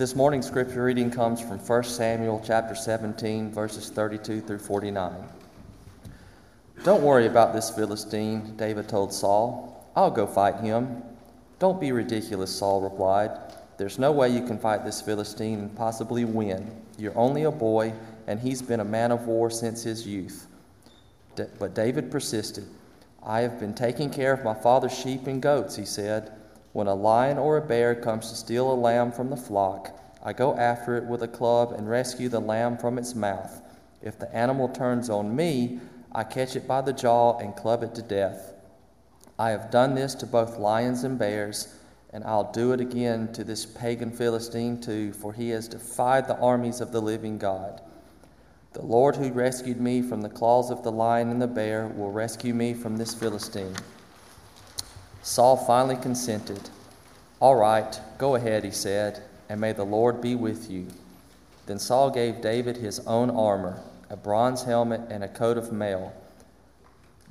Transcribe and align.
This 0.00 0.16
morning's 0.16 0.46
scripture 0.46 0.84
reading 0.84 1.10
comes 1.10 1.42
from 1.42 1.58
1 1.58 1.84
Samuel 1.84 2.42
chapter 2.42 2.74
17, 2.74 3.52
verses 3.52 3.90
32 3.90 4.40
through 4.40 4.58
49. 4.60 5.12
Don't 6.84 7.02
worry 7.02 7.26
about 7.26 7.52
this 7.52 7.68
Philistine, 7.68 8.56
David 8.56 8.88
told 8.88 9.12
Saul. 9.12 9.86
I'll 9.94 10.10
go 10.10 10.26
fight 10.26 10.56
him. 10.60 11.02
Don't 11.58 11.78
be 11.78 11.92
ridiculous, 11.92 12.50
Saul 12.50 12.80
replied. 12.80 13.30
There's 13.76 13.98
no 13.98 14.10
way 14.10 14.30
you 14.30 14.42
can 14.42 14.58
fight 14.58 14.86
this 14.86 15.02
Philistine 15.02 15.58
and 15.58 15.76
possibly 15.76 16.24
win. 16.24 16.82
You're 16.96 17.18
only 17.18 17.42
a 17.42 17.50
boy, 17.50 17.92
and 18.26 18.40
he's 18.40 18.62
been 18.62 18.80
a 18.80 18.84
man 18.86 19.12
of 19.12 19.26
war 19.26 19.50
since 19.50 19.82
his 19.82 20.06
youth. 20.06 20.46
but 21.34 21.74
David 21.74 22.10
persisted. 22.10 22.66
I 23.22 23.40
have 23.42 23.60
been 23.60 23.74
taking 23.74 24.08
care 24.08 24.32
of 24.32 24.44
my 24.44 24.54
father's 24.54 24.98
sheep 24.98 25.26
and 25.26 25.42
goats, 25.42 25.76
he 25.76 25.84
said. 25.84 26.32
When 26.72 26.86
a 26.86 26.94
lion 26.94 27.36
or 27.36 27.56
a 27.56 27.66
bear 27.66 27.94
comes 27.94 28.28
to 28.30 28.36
steal 28.36 28.70
a 28.70 28.74
lamb 28.74 29.10
from 29.10 29.30
the 29.30 29.36
flock, 29.36 29.98
I 30.22 30.32
go 30.32 30.54
after 30.54 30.96
it 30.96 31.04
with 31.04 31.22
a 31.22 31.28
club 31.28 31.72
and 31.72 31.88
rescue 31.88 32.28
the 32.28 32.40
lamb 32.40 32.76
from 32.76 32.98
its 32.98 33.14
mouth. 33.14 33.60
If 34.02 34.18
the 34.18 34.32
animal 34.34 34.68
turns 34.68 35.10
on 35.10 35.34
me, 35.34 35.80
I 36.12 36.24
catch 36.24 36.56
it 36.56 36.68
by 36.68 36.82
the 36.82 36.92
jaw 36.92 37.38
and 37.38 37.56
club 37.56 37.82
it 37.82 37.94
to 37.96 38.02
death. 38.02 38.54
I 39.38 39.50
have 39.50 39.70
done 39.70 39.94
this 39.94 40.14
to 40.16 40.26
both 40.26 40.58
lions 40.58 41.02
and 41.02 41.18
bears, 41.18 41.74
and 42.12 42.22
I'll 42.24 42.52
do 42.52 42.72
it 42.72 42.80
again 42.80 43.32
to 43.32 43.42
this 43.42 43.66
pagan 43.66 44.12
Philistine 44.12 44.80
too, 44.80 45.12
for 45.12 45.32
he 45.32 45.50
has 45.50 45.66
defied 45.66 46.28
the 46.28 46.38
armies 46.38 46.80
of 46.80 46.92
the 46.92 47.02
living 47.02 47.38
God. 47.38 47.80
The 48.72 48.82
Lord 48.82 49.16
who 49.16 49.32
rescued 49.32 49.80
me 49.80 50.02
from 50.02 50.20
the 50.20 50.28
claws 50.28 50.70
of 50.70 50.84
the 50.84 50.92
lion 50.92 51.30
and 51.30 51.42
the 51.42 51.48
bear 51.48 51.88
will 51.88 52.12
rescue 52.12 52.54
me 52.54 52.74
from 52.74 52.96
this 52.96 53.14
Philistine. 53.14 53.74
Saul 55.22 55.56
finally 55.56 55.96
consented. 55.96 56.70
All 57.40 57.54
right, 57.54 57.98
go 58.18 58.36
ahead, 58.36 58.64
he 58.64 58.70
said, 58.70 59.22
and 59.48 59.60
may 59.60 59.72
the 59.72 59.84
Lord 59.84 60.20
be 60.20 60.34
with 60.34 60.70
you. 60.70 60.86
Then 61.66 61.78
Saul 61.78 62.10
gave 62.10 62.40
David 62.40 62.76
his 62.76 63.00
own 63.00 63.30
armor, 63.30 63.82
a 64.08 64.16
bronze 64.16 64.62
helmet, 64.62 65.02
and 65.10 65.22
a 65.22 65.28
coat 65.28 65.58
of 65.58 65.72
mail. 65.72 66.12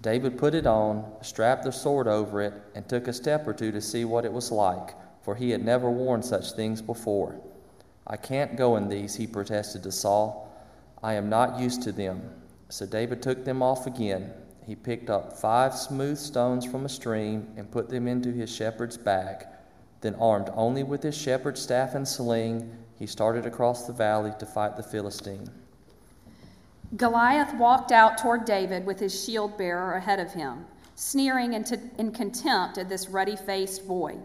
David 0.02 0.38
put 0.38 0.54
it 0.54 0.66
on, 0.66 1.12
strapped 1.22 1.64
the 1.64 1.72
sword 1.72 2.08
over 2.08 2.42
it, 2.42 2.54
and 2.76 2.88
took 2.88 3.08
a 3.08 3.14
step 3.14 3.48
or 3.48 3.54
two 3.54 3.72
to 3.72 3.82
see 3.82 4.06
what 4.06 4.24
it 4.24 4.32
was 4.32 4.52
like, 4.52 4.96
for 5.24 5.36
he 5.36 5.50
had 5.50 5.66
never 5.66 5.90
worn 5.90 6.24
such 6.24 6.54
things 6.54 6.82
before. 6.82 7.36
I 8.08 8.18
can't 8.18 8.56
go 8.56 8.78
in 8.78 8.88
these, 8.88 9.16
he 9.16 9.28
protested 9.28 9.84
to 9.84 9.92
Saul. 9.92 10.50
I 11.04 11.14
am 11.14 11.30
not 11.30 11.60
used 11.60 11.82
to 11.84 11.92
them. 11.92 12.22
So 12.70 12.86
David 12.86 13.22
took 13.22 13.46
them 13.46 13.62
off 13.62 13.88
again 13.88 14.32
he 14.70 14.76
picked 14.76 15.10
up 15.10 15.36
five 15.36 15.74
smooth 15.74 16.16
stones 16.16 16.64
from 16.64 16.86
a 16.86 16.90
stream 16.90 17.48
and 17.58 17.72
put 17.72 17.90
them 17.90 18.08
into 18.08 18.32
his 18.32 18.56
shepherd's 18.56 18.98
bag. 18.98 19.48
Then, 20.02 20.14
armed 20.14 20.52
only 20.54 20.84
with 20.84 21.02
his 21.02 21.18
shepherd's 21.18 21.60
staff 21.60 21.96
and 21.96 22.08
sling, 22.08 22.72
he 23.00 23.08
started 23.08 23.48
across 23.48 23.88
the 23.88 23.94
valley 23.94 24.32
to 24.38 24.46
fight 24.46 24.78
the 24.78 24.84
Philistine. 24.84 25.50
Goliath 26.98 27.52
walked 27.56 27.92
out 27.92 28.20
toward 28.20 28.46
David 28.46 28.86
with 28.86 29.00
his 29.00 29.26
shield 29.26 29.58
bearer 29.58 29.94
ahead 29.94 30.20
of 30.20 30.34
him, 30.34 30.68
sneering 30.94 31.54
in 31.54 32.12
contempt 32.12 32.78
at 32.78 32.90
this 32.90 33.10
ruddy 33.10 33.38
faced 33.38 33.88
boy. 33.88 34.18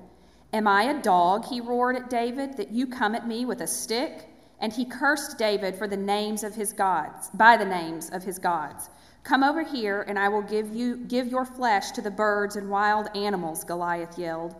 Am 0.52 0.68
I 0.68 0.82
a 0.82 1.00
dog, 1.00 1.46
he 1.46 1.62
roared 1.62 1.96
at 1.96 2.10
David, 2.10 2.58
that 2.58 2.70
you 2.70 2.86
come 2.86 3.14
at 3.14 3.26
me 3.26 3.46
with 3.46 3.62
a 3.62 3.66
stick? 3.66 4.28
And 4.64 4.72
he 4.72 4.86
cursed 4.86 5.36
David 5.36 5.76
for 5.76 5.86
the 5.86 5.94
names 5.98 6.42
of 6.42 6.54
his 6.54 6.72
gods, 6.72 7.28
by 7.34 7.58
the 7.58 7.66
names 7.66 8.08
of 8.08 8.24
his 8.24 8.38
gods. 8.38 8.88
Come 9.22 9.44
over 9.44 9.62
here, 9.62 10.06
and 10.08 10.18
I 10.18 10.30
will 10.30 10.40
give 10.40 10.74
you 10.74 10.96
give 10.96 11.28
your 11.28 11.44
flesh 11.44 11.90
to 11.90 12.00
the 12.00 12.10
birds 12.10 12.56
and 12.56 12.70
wild 12.70 13.14
animals, 13.14 13.62
Goliath 13.62 14.18
yelled. 14.18 14.54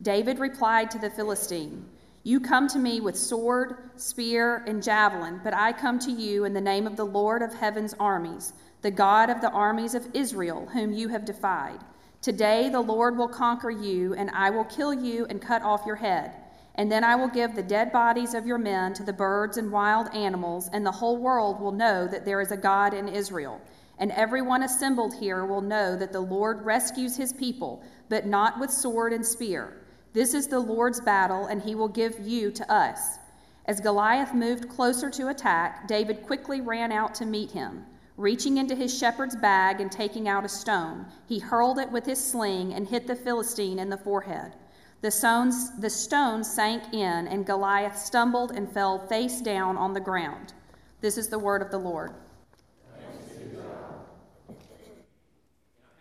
David 0.00 0.38
replied 0.38 0.92
to 0.92 1.00
the 1.00 1.10
Philistine, 1.10 1.84
You 2.22 2.38
come 2.38 2.68
to 2.68 2.78
me 2.78 3.00
with 3.00 3.18
sword, 3.18 3.90
spear, 3.96 4.62
and 4.68 4.80
javelin, 4.80 5.40
but 5.42 5.54
I 5.54 5.72
come 5.72 5.98
to 5.98 6.12
you 6.12 6.44
in 6.44 6.52
the 6.52 6.60
name 6.60 6.86
of 6.86 6.94
the 6.94 7.06
Lord 7.06 7.42
of 7.42 7.52
heaven's 7.52 7.96
armies, 7.98 8.52
the 8.82 8.92
God 8.92 9.28
of 9.28 9.40
the 9.40 9.50
armies 9.50 9.96
of 9.96 10.06
Israel, 10.14 10.68
whom 10.72 10.92
you 10.92 11.08
have 11.08 11.24
defied. 11.24 11.80
Today 12.22 12.68
the 12.68 12.80
Lord 12.80 13.18
will 13.18 13.26
conquer 13.26 13.72
you, 13.72 14.14
and 14.14 14.30
I 14.30 14.50
will 14.50 14.66
kill 14.66 14.94
you 14.94 15.26
and 15.28 15.42
cut 15.42 15.62
off 15.62 15.84
your 15.84 15.96
head. 15.96 16.30
And 16.78 16.90
then 16.90 17.04
I 17.04 17.14
will 17.14 17.28
give 17.28 17.54
the 17.54 17.62
dead 17.62 17.92
bodies 17.92 18.32
of 18.32 18.46
your 18.46 18.56
men 18.56 18.94
to 18.94 19.02
the 19.02 19.12
birds 19.12 19.58
and 19.58 19.70
wild 19.70 20.08
animals, 20.14 20.70
and 20.72 20.86
the 20.86 20.92
whole 20.92 21.18
world 21.18 21.60
will 21.60 21.72
know 21.72 22.06
that 22.06 22.24
there 22.24 22.40
is 22.40 22.52
a 22.52 22.56
God 22.56 22.94
in 22.94 23.08
Israel 23.08 23.60
and 23.98 24.12
everyone 24.12 24.62
assembled 24.62 25.14
here 25.14 25.44
will 25.44 25.60
know 25.60 25.96
that 25.96 26.12
the 26.12 26.20
Lord 26.20 26.64
rescues 26.64 27.16
his 27.16 27.32
people, 27.32 27.82
but 28.08 28.26
not 28.26 28.58
with 28.60 28.70
sword 28.70 29.12
and 29.12 29.26
spear. 29.26 29.82
This 30.12 30.34
is 30.34 30.46
the 30.46 30.60
Lord's 30.60 31.00
battle, 31.00 31.46
and 31.46 31.60
he 31.60 31.74
will 31.74 31.88
give 31.88 32.18
you 32.20 32.50
to 32.52 32.72
us. 32.72 33.18
As 33.66 33.80
Goliath 33.80 34.32
moved 34.32 34.68
closer 34.68 35.10
to 35.10 35.28
attack, 35.28 35.86
David 35.88 36.22
quickly 36.22 36.60
ran 36.60 36.92
out 36.92 37.14
to 37.16 37.26
meet 37.26 37.50
him. 37.50 37.84
Reaching 38.16 38.56
into 38.56 38.74
his 38.74 38.96
shepherd's 38.96 39.36
bag 39.36 39.80
and 39.80 39.92
taking 39.92 40.28
out 40.28 40.44
a 40.44 40.48
stone, 40.48 41.06
he 41.26 41.38
hurled 41.38 41.78
it 41.78 41.90
with 41.90 42.06
his 42.06 42.24
sling 42.24 42.74
and 42.74 42.88
hit 42.88 43.06
the 43.06 43.14
Philistine 43.14 43.78
in 43.78 43.90
the 43.90 43.96
forehead. 43.96 44.54
The, 45.00 45.10
stones, 45.10 45.78
the 45.78 45.90
stone 45.90 46.42
sank 46.42 46.92
in, 46.92 47.28
and 47.28 47.46
Goliath 47.46 47.96
stumbled 47.96 48.50
and 48.52 48.70
fell 48.70 49.06
face 49.06 49.40
down 49.40 49.76
on 49.76 49.94
the 49.94 50.00
ground. 50.00 50.54
This 51.00 51.16
is 51.16 51.28
the 51.28 51.38
word 51.38 51.62
of 51.62 51.70
the 51.70 51.78
Lord. 51.78 52.12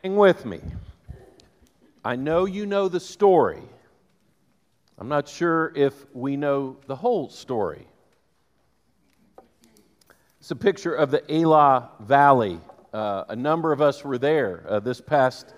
Hang 0.03 0.15
with 0.15 0.45
me. 0.45 0.61
I 2.03 2.15
know 2.15 2.45
you 2.45 2.65
know 2.65 2.87
the 2.87 2.99
story. 2.99 3.61
I'm 4.97 5.09
not 5.09 5.27
sure 5.27 5.71
if 5.75 6.05
we 6.15 6.35
know 6.35 6.77
the 6.87 6.95
whole 6.95 7.29
story. 7.29 7.85
It's 10.39 10.49
a 10.49 10.55
picture 10.55 10.95
of 10.95 11.11
the 11.11 11.21
Elah 11.31 11.91
Valley. 11.99 12.59
Uh, 12.93 13.25
a 13.29 13.35
number 13.35 13.71
of 13.71 13.81
us 13.81 14.03
were 14.03 14.17
there 14.17 14.65
uh, 14.67 14.79
this 14.79 15.01
past 15.01 15.53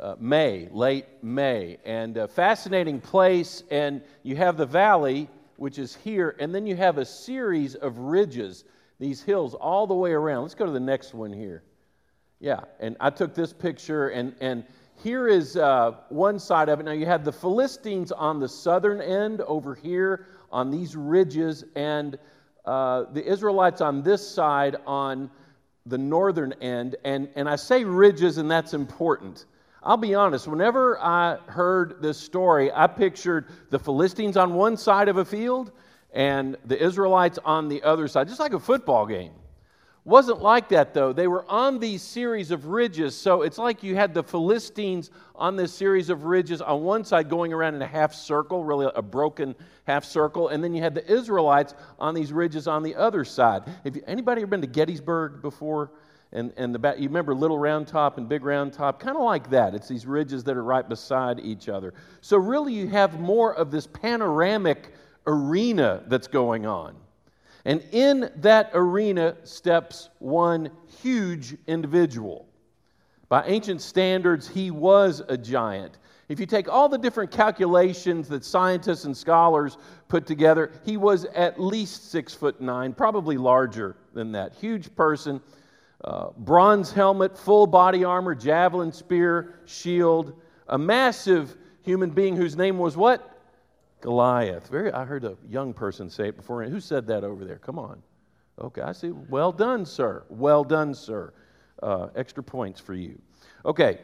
uh, 0.00 0.16
May, 0.18 0.68
late 0.72 1.06
May, 1.22 1.78
and 1.84 2.16
a 2.16 2.26
fascinating 2.26 3.00
place. 3.00 3.62
And 3.70 4.02
you 4.22 4.36
have 4.36 4.56
the 4.56 4.66
valley, 4.66 5.28
which 5.56 5.78
is 5.78 5.94
here, 5.94 6.36
and 6.40 6.54
then 6.54 6.66
you 6.66 6.74
have 6.76 6.98
a 6.98 7.04
series 7.04 7.74
of 7.74 7.98
ridges, 7.98 8.64
these 8.98 9.22
hills 9.22 9.54
all 9.54 9.86
the 9.86 9.94
way 9.94 10.12
around. 10.12 10.42
Let's 10.42 10.54
go 10.54 10.66
to 10.66 10.72
the 10.72 10.80
next 10.80 11.14
one 11.14 11.32
here. 11.32 11.62
Yeah, 12.38 12.60
and 12.80 12.96
I 13.00 13.10
took 13.10 13.34
this 13.34 13.52
picture, 13.52 14.08
and, 14.08 14.34
and 14.40 14.64
here 15.02 15.28
is 15.28 15.56
uh, 15.56 15.92
one 16.08 16.38
side 16.38 16.70
of 16.70 16.80
it. 16.80 16.84
Now, 16.84 16.92
you 16.92 17.06
have 17.06 17.24
the 17.24 17.32
Philistines 17.32 18.12
on 18.12 18.40
the 18.40 18.48
southern 18.48 19.00
end 19.00 19.42
over 19.42 19.74
here 19.74 20.26
on 20.50 20.70
these 20.70 20.96
ridges, 20.96 21.64
and 21.76 22.18
uh, 22.64 23.04
the 23.12 23.24
Israelites 23.24 23.80
on 23.80 24.02
this 24.02 24.26
side 24.26 24.76
on 24.86 25.30
the 25.86 25.98
northern 25.98 26.54
end. 26.60 26.96
And, 27.04 27.28
and 27.34 27.48
I 27.48 27.56
say 27.56 27.84
ridges, 27.84 28.38
and 28.38 28.50
that's 28.50 28.74
important. 28.74 29.44
I'll 29.82 29.96
be 29.96 30.14
honest, 30.14 30.46
whenever 30.46 31.00
I 31.00 31.38
heard 31.46 32.02
this 32.02 32.18
story, 32.18 32.70
I 32.72 32.86
pictured 32.86 33.48
the 33.70 33.78
Philistines 33.78 34.36
on 34.36 34.54
one 34.54 34.76
side 34.76 35.08
of 35.08 35.16
a 35.16 35.24
field 35.24 35.72
and 36.12 36.56
the 36.66 36.82
Israelites 36.82 37.38
on 37.44 37.68
the 37.68 37.82
other 37.82 38.06
side, 38.06 38.28
just 38.28 38.40
like 38.40 38.52
a 38.52 38.60
football 38.60 39.06
game. 39.06 39.32
Wasn't 40.04 40.40
like 40.40 40.70
that 40.70 40.94
though. 40.94 41.12
They 41.12 41.28
were 41.28 41.44
on 41.50 41.78
these 41.78 42.02
series 42.02 42.50
of 42.50 42.66
ridges. 42.66 43.14
So 43.14 43.42
it's 43.42 43.58
like 43.58 43.82
you 43.82 43.94
had 43.94 44.14
the 44.14 44.22
Philistines 44.22 45.10
on 45.34 45.56
this 45.56 45.72
series 45.72 46.08
of 46.08 46.24
ridges 46.24 46.62
on 46.62 46.82
one 46.82 47.04
side 47.04 47.28
going 47.28 47.52
around 47.52 47.74
in 47.74 47.82
a 47.82 47.86
half 47.86 48.14
circle, 48.14 48.64
really 48.64 48.90
a 48.94 49.02
broken 49.02 49.54
half 49.86 50.04
circle, 50.04 50.48
and 50.48 50.64
then 50.64 50.74
you 50.74 50.82
had 50.82 50.94
the 50.94 51.10
Israelites 51.10 51.74
on 51.98 52.14
these 52.14 52.32
ridges 52.32 52.66
on 52.66 52.82
the 52.82 52.94
other 52.94 53.24
side. 53.24 53.62
If 53.84 53.96
anybody 54.06 54.42
ever 54.42 54.50
been 54.50 54.62
to 54.62 54.66
Gettysburg 54.66 55.42
before? 55.42 55.90
And, 56.32 56.52
and 56.56 56.72
the 56.72 56.78
back, 56.78 56.98
you 56.98 57.08
remember 57.08 57.34
Little 57.34 57.58
Round 57.58 57.88
Top 57.88 58.16
and 58.16 58.28
Big 58.28 58.44
Round 58.44 58.72
Top? 58.72 59.00
Kind 59.00 59.16
of 59.16 59.22
like 59.24 59.50
that. 59.50 59.74
It's 59.74 59.88
these 59.88 60.06
ridges 60.06 60.44
that 60.44 60.56
are 60.56 60.62
right 60.62 60.88
beside 60.88 61.40
each 61.40 61.68
other. 61.68 61.92
So 62.20 62.36
really 62.36 62.72
you 62.72 62.88
have 62.88 63.18
more 63.18 63.54
of 63.54 63.70
this 63.70 63.86
panoramic 63.86 64.94
arena 65.26 66.04
that's 66.06 66.28
going 66.28 66.66
on. 66.66 66.94
And 67.64 67.82
in 67.92 68.30
that 68.36 68.70
arena 68.74 69.36
steps 69.44 70.08
one 70.20 70.70
huge 71.02 71.56
individual. 71.66 72.46
By 73.28 73.44
ancient 73.46 73.82
standards, 73.82 74.48
he 74.48 74.70
was 74.70 75.22
a 75.28 75.36
giant. 75.36 75.98
If 76.28 76.38
you 76.38 76.46
take 76.46 76.68
all 76.68 76.88
the 76.88 76.96
different 76.96 77.32
calculations 77.32 78.28
that 78.28 78.44
scientists 78.44 79.04
and 79.04 79.16
scholars 79.16 79.78
put 80.08 80.26
together, 80.26 80.70
he 80.84 80.96
was 80.96 81.24
at 81.34 81.60
least 81.60 82.10
six 82.10 82.32
foot 82.32 82.60
nine, 82.60 82.92
probably 82.92 83.36
larger 83.36 83.96
than 84.14 84.30
that. 84.32 84.54
Huge 84.54 84.94
person, 84.94 85.40
uh, 86.04 86.28
bronze 86.38 86.92
helmet, 86.92 87.36
full 87.36 87.66
body 87.66 88.04
armor, 88.04 88.34
javelin, 88.34 88.92
spear, 88.92 89.60
shield, 89.66 90.40
a 90.68 90.78
massive 90.78 91.56
human 91.82 92.10
being 92.10 92.36
whose 92.36 92.56
name 92.56 92.78
was 92.78 92.96
what? 92.96 93.38
Goliath. 94.00 94.68
Very, 94.68 94.92
I 94.92 95.04
heard 95.04 95.24
a 95.24 95.36
young 95.48 95.74
person 95.74 96.08
say 96.08 96.28
it 96.28 96.36
before. 96.36 96.62
Who 96.64 96.80
said 96.80 97.06
that 97.08 97.24
over 97.24 97.44
there? 97.44 97.58
Come 97.58 97.78
on. 97.78 98.02
Okay, 98.58 98.82
I 98.82 98.92
see. 98.92 99.10
Well 99.10 99.52
done, 99.52 99.84
sir. 99.84 100.24
Well 100.28 100.64
done, 100.64 100.94
sir. 100.94 101.32
Uh, 101.82 102.08
extra 102.14 102.42
points 102.42 102.80
for 102.80 102.94
you. 102.94 103.20
Okay, 103.64 104.00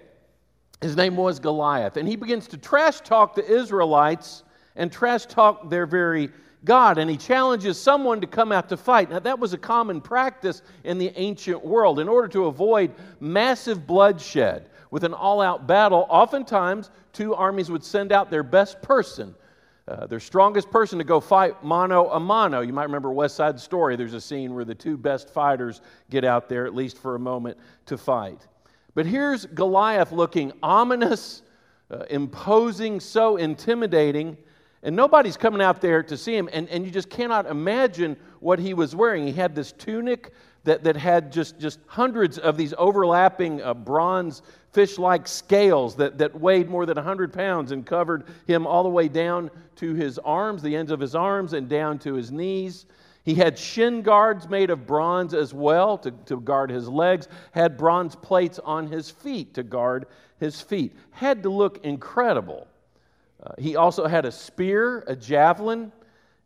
his 0.81 0.97
name 0.97 1.17
was 1.17 1.39
Goliath. 1.39 1.97
And 1.97 2.09
he 2.09 2.17
begins 2.17 2.47
to 2.49 2.59
trash 2.59 3.01
talk 3.01 3.35
the 3.35 3.45
Israelites 3.45 4.45
and 4.77 4.93
trash 4.93 5.27
talk 5.27 5.71
their 5.71 5.87
very 5.87 6.31
God, 6.65 6.99
and 6.99 7.09
he 7.11 7.17
challenges 7.17 7.79
someone 7.79 8.21
to 8.21 8.27
come 8.27 8.51
out 8.51 8.69
to 8.71 8.77
fight. 8.77 9.11
Now, 9.11 9.21
that 9.21 9.39
was 9.39 9.53
a 9.53 9.59
common 9.59 10.01
practice 10.01 10.63
in 10.85 10.99
the 10.99 11.13
ancient 11.17 11.65
world. 11.65 12.01
In 12.01 12.09
order 12.09 12.29
to 12.29 12.47
avoid 12.47 12.93
massive 13.21 13.87
bloodshed 13.87 14.69
with 14.91 15.05
an 15.05 15.15
all 15.15 15.41
out 15.41 15.67
battle, 15.67 16.07
oftentimes 16.09 16.91
two 17.13 17.35
armies 17.35 17.71
would 17.71 17.85
send 17.85 18.11
out 18.11 18.31
their 18.31 18.43
best 18.43 18.83
person. 18.83 19.35
Uh, 19.89 20.05
their 20.07 20.19
strongest 20.19 20.69
person 20.73 20.99
to 20.99 21.05
go 21.05 21.21
fight 21.21 21.63
mano 21.63 22.11
a 22.11 22.19
mano. 22.19 22.61
You 22.61 22.73
might 22.73 22.85
remember 22.85 23.13
West 23.13 23.37
Side 23.37 23.61
Story. 23.61 23.95
There's 23.95 24.15
a 24.15 24.21
scene 24.21 24.53
where 24.53 24.65
the 24.65 24.75
two 24.75 24.97
best 24.97 25.31
fighters 25.31 25.81
get 26.11 26.25
out 26.25 26.49
there, 26.49 26.67
at 26.67 26.75
least 26.75 26.99
for 26.99 27.15
a 27.15 27.21
moment, 27.21 27.57
to 27.87 27.97
fight. 27.97 28.49
But 28.97 29.07
here's 29.07 29.47
Goliath 29.47 30.11
looking 30.11 30.53
ominous, 30.61 31.43
uh, 31.91 32.05
imposing, 32.11 32.99
so 32.99 33.37
intimidating, 33.37 34.37
and 34.83 34.95
nobody's 34.95 35.37
coming 35.37 35.63
out 35.63 35.81
there 35.81 36.03
to 36.03 36.17
see 36.17 36.37
him. 36.37 36.49
And, 36.53 36.69
and 36.69 36.85
you 36.85 36.91
just 36.91 37.11
cannot 37.11 37.47
imagine 37.47 38.17
what 38.41 38.59
he 38.59 38.75
was 38.75 38.95
wearing. 38.95 39.27
He 39.27 39.33
had 39.33 39.55
this 39.55 39.73
tunic 39.73 40.33
that, 40.65 40.85
that 40.85 40.97
had 40.97 41.33
just, 41.33 41.59
just 41.59 41.79
hundreds 41.87 42.39
of 42.39 42.57
these 42.57 42.75
overlapping 42.77 43.63
uh, 43.63 43.73
bronze 43.75 44.43
fish 44.73 44.99
like 44.99 45.27
scales 45.27 45.97
that, 45.97 46.19
that 46.19 46.39
weighed 46.39 46.69
more 46.69 46.85
than 46.85 46.97
100 46.97 47.33
pounds 47.33 47.73
and 47.73 47.87
covered 47.87 48.25
him 48.47 48.67
all 48.67 48.83
the 48.83 48.89
way 48.89 49.09
down 49.09 49.51
to 49.77 49.95
his 49.95 50.19
arms, 50.19 50.63
the 50.63 50.77
ends 50.77 50.91
of 50.91 51.01
his 51.01 51.15
arms, 51.15 51.53
and 51.53 51.69
down 51.69 51.99
to 52.01 52.15
his 52.15 52.31
knees. 52.31 52.87
He 53.25 53.35
had 53.35 53.59
shin 53.59 54.03
guards 54.03 54.49
made 54.49 54.71
of 54.71 54.87
bronze 54.87 55.35
as 55.35 55.55
well 55.55 55.99
to, 55.99 56.11
to 56.27 56.41
guard 56.41 56.71
his 56.71 56.89
legs, 56.89 57.27
had 57.53 57.77
bronze 57.77 58.15
plates 58.15 58.59
on 58.61 58.87
his 58.87 59.11
feet 59.11 59.55
to 59.55 59.63
guard 59.63 60.07
his 60.39 60.61
feet. 60.61 60.95
Had 61.11 61.43
to 61.43 61.51
look 61.51 61.85
incredible. 61.85 62.69
Uh, 63.43 63.53
he 63.59 63.77
also 63.77 64.07
had 64.07 64.25
a 64.25 64.33
spear, 64.33 65.05
a 65.07 65.17
javelin, 65.17 65.93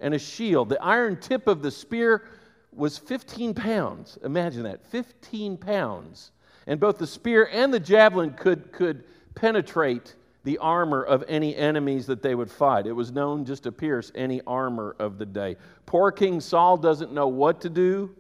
and 0.00 0.14
a 0.14 0.18
shield. 0.18 0.68
The 0.68 0.82
iron 0.82 1.18
tip 1.20 1.46
of 1.46 1.62
the 1.62 1.70
spear 1.70 2.24
was 2.72 2.98
15 2.98 3.54
pounds. 3.54 4.18
Imagine 4.24 4.64
that 4.64 4.84
15 4.86 5.56
pounds. 5.56 6.32
And 6.66 6.78
both 6.78 6.98
the 6.98 7.06
spear 7.06 7.48
and 7.52 7.72
the 7.72 7.80
javelin 7.80 8.32
could, 8.34 8.72
could 8.72 9.04
penetrate 9.34 10.14
the 10.44 10.58
armor 10.58 11.02
of 11.02 11.22
any 11.28 11.54
enemies 11.54 12.06
that 12.06 12.22
they 12.22 12.34
would 12.34 12.50
fight. 12.50 12.86
It 12.86 12.92
was 12.92 13.12
known 13.12 13.44
just 13.44 13.64
to 13.64 13.72
pierce 13.72 14.10
any 14.14 14.40
armor 14.46 14.96
of 14.98 15.18
the 15.18 15.26
day. 15.26 15.56
Poor 15.86 16.10
King 16.10 16.40
Saul 16.40 16.76
doesn't 16.76 17.12
know 17.12 17.28
what 17.28 17.60
to 17.62 17.68
do. 17.68 18.14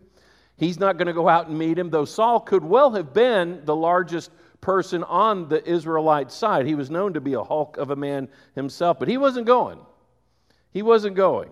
He's 0.56 0.78
not 0.78 0.98
going 0.98 1.06
to 1.06 1.14
go 1.14 1.28
out 1.28 1.48
and 1.48 1.58
meet 1.58 1.78
him, 1.78 1.88
though 1.88 2.04
Saul 2.04 2.40
could 2.40 2.62
well 2.62 2.90
have 2.90 3.14
been 3.14 3.62
the 3.64 3.74
largest 3.74 4.30
person 4.60 5.02
on 5.04 5.48
the 5.48 5.66
Israelite 5.68 6.30
side. 6.30 6.66
He 6.66 6.74
was 6.74 6.90
known 6.90 7.14
to 7.14 7.20
be 7.20 7.34
a 7.34 7.42
hulk 7.42 7.76
of 7.76 7.90
a 7.90 7.96
man 7.96 8.28
himself, 8.54 8.98
but 8.98 9.08
he 9.08 9.16
wasn't 9.16 9.46
going. 9.46 9.78
He 10.72 10.82
wasn't 10.82 11.16
going. 11.16 11.50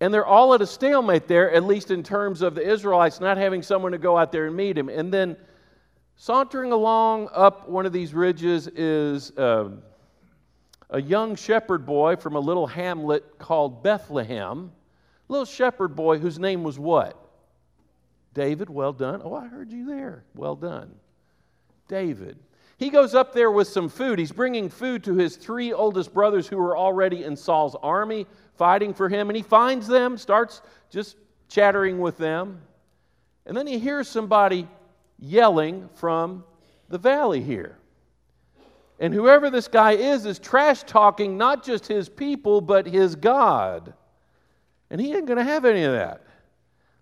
And 0.00 0.12
they're 0.12 0.26
all 0.26 0.54
at 0.54 0.62
a 0.62 0.66
stalemate 0.66 1.28
there, 1.28 1.50
at 1.52 1.64
least 1.64 1.90
in 1.90 2.02
terms 2.02 2.40
of 2.40 2.54
the 2.54 2.66
Israelites 2.66 3.20
not 3.20 3.36
having 3.36 3.62
someone 3.62 3.92
to 3.92 3.98
go 3.98 4.16
out 4.16 4.32
there 4.32 4.46
and 4.46 4.56
meet 4.56 4.76
him. 4.76 4.88
And 4.88 5.12
then 5.12 5.36
sauntering 6.16 6.72
along 6.72 7.28
up 7.32 7.68
one 7.68 7.86
of 7.86 7.92
these 7.92 8.14
ridges 8.14 8.66
is 8.68 9.30
uh, 9.36 9.70
a 10.88 11.00
young 11.00 11.36
shepherd 11.36 11.84
boy 11.84 12.16
from 12.16 12.34
a 12.34 12.40
little 12.40 12.66
hamlet 12.66 13.38
called 13.38 13.82
Bethlehem. 13.82 14.72
Little 15.28 15.44
shepherd 15.44 15.94
boy 15.94 16.18
whose 16.18 16.38
name 16.38 16.64
was 16.64 16.78
what? 16.78 17.16
David, 18.32 18.70
well 18.70 18.92
done. 18.92 19.20
Oh, 19.24 19.34
I 19.34 19.48
heard 19.48 19.70
you 19.70 19.84
there. 19.84 20.24
Well 20.34 20.56
done. 20.56 20.94
David. 21.90 22.38
He 22.78 22.88
goes 22.88 23.14
up 23.14 23.34
there 23.34 23.50
with 23.50 23.68
some 23.68 23.90
food. 23.90 24.18
He's 24.18 24.32
bringing 24.32 24.70
food 24.70 25.04
to 25.04 25.14
his 25.14 25.36
three 25.36 25.74
oldest 25.74 26.14
brothers 26.14 26.46
who 26.46 26.58
are 26.58 26.78
already 26.78 27.24
in 27.24 27.36
Saul's 27.36 27.76
army 27.82 28.26
fighting 28.56 28.94
for 28.94 29.10
him. 29.10 29.28
And 29.28 29.36
he 29.36 29.42
finds 29.42 29.86
them, 29.86 30.16
starts 30.16 30.62
just 30.88 31.16
chattering 31.48 31.98
with 31.98 32.16
them. 32.16 32.62
And 33.44 33.54
then 33.54 33.66
he 33.66 33.78
hears 33.78 34.08
somebody 34.08 34.66
yelling 35.18 35.90
from 35.94 36.44
the 36.88 36.96
valley 36.96 37.42
here. 37.42 37.76
And 38.98 39.12
whoever 39.12 39.50
this 39.50 39.68
guy 39.68 39.92
is, 39.92 40.24
is 40.24 40.38
trash 40.38 40.82
talking 40.84 41.36
not 41.36 41.62
just 41.64 41.86
his 41.86 42.08
people, 42.08 42.60
but 42.60 42.86
his 42.86 43.14
God. 43.16 43.92
And 44.90 45.00
he 45.00 45.14
ain't 45.14 45.26
going 45.26 45.38
to 45.38 45.44
have 45.44 45.64
any 45.64 45.82
of 45.82 45.92
that. 45.92 46.22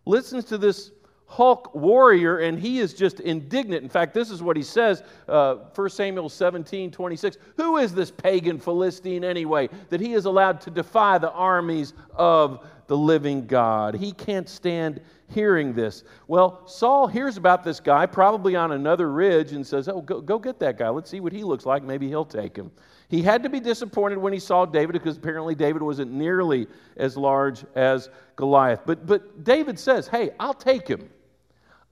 Listens 0.06 0.44
to 0.46 0.58
this 0.58 0.90
Hulk 1.30 1.75
warrior, 1.75 2.38
and 2.38 2.58
he 2.58 2.78
is 2.78 2.94
just 2.94 3.20
indignant. 3.20 3.82
In 3.82 3.90
fact, 3.90 4.14
this 4.14 4.30
is 4.30 4.42
what 4.42 4.56
he 4.56 4.62
says, 4.62 5.02
uh, 5.28 5.56
1 5.75 5.90
Samuel 5.90 6.30
17, 6.30 6.90
26. 6.90 7.36
Who 7.58 7.76
is 7.76 7.94
this 7.94 8.10
pagan 8.10 8.58
Philistine 8.58 9.22
anyway, 9.22 9.69
that 9.90 10.00
he 10.00 10.14
is 10.14 10.25
allowed 10.25 10.58
to 10.62 10.70
defy 10.70 11.19
the 11.19 11.30
armies 11.32 11.92
of 12.14 12.66
the 12.86 12.96
living 12.96 13.46
God? 13.46 13.94
He 13.94 14.12
can't 14.12 14.48
stand 14.48 15.02
hearing 15.28 15.75
this. 15.75 16.02
Well, 16.28 16.66
Saul 16.66 17.06
hears 17.06 17.36
about 17.36 17.62
this 17.62 17.78
guy, 17.78 18.06
probably 18.06 18.56
on 18.56 18.72
another 18.72 19.12
ridge, 19.12 19.52
and 19.52 19.66
says, 19.66 19.86
Oh, 19.86 20.00
go, 20.00 20.22
go 20.22 20.38
get 20.38 20.58
that 20.60 20.78
guy. 20.78 20.88
Let's 20.88 21.10
see 21.10 21.20
what 21.20 21.34
he 21.34 21.44
looks 21.44 21.66
like. 21.66 21.82
Maybe 21.82 22.08
he'll 22.08 22.25
take 22.25 22.56
him. 22.56 22.70
He 23.10 23.22
had 23.22 23.42
to 23.42 23.50
be 23.50 23.60
disappointed 23.60 24.16
when 24.16 24.32
he 24.32 24.38
saw 24.38 24.64
David 24.64 24.94
because 24.94 25.19
apparently 25.19 25.54
David 25.54 25.82
wasn't 25.82 26.10
nearly 26.10 26.66
as 26.96 27.19
large 27.19 27.66
as 27.75 28.08
Goliath. 28.36 28.80
But, 28.86 29.06
but 29.06 29.44
David 29.44 29.78
says, 29.78 30.08
Hey, 30.08 30.30
I'll 30.40 30.54
take 30.54 30.88
him. 30.88 31.10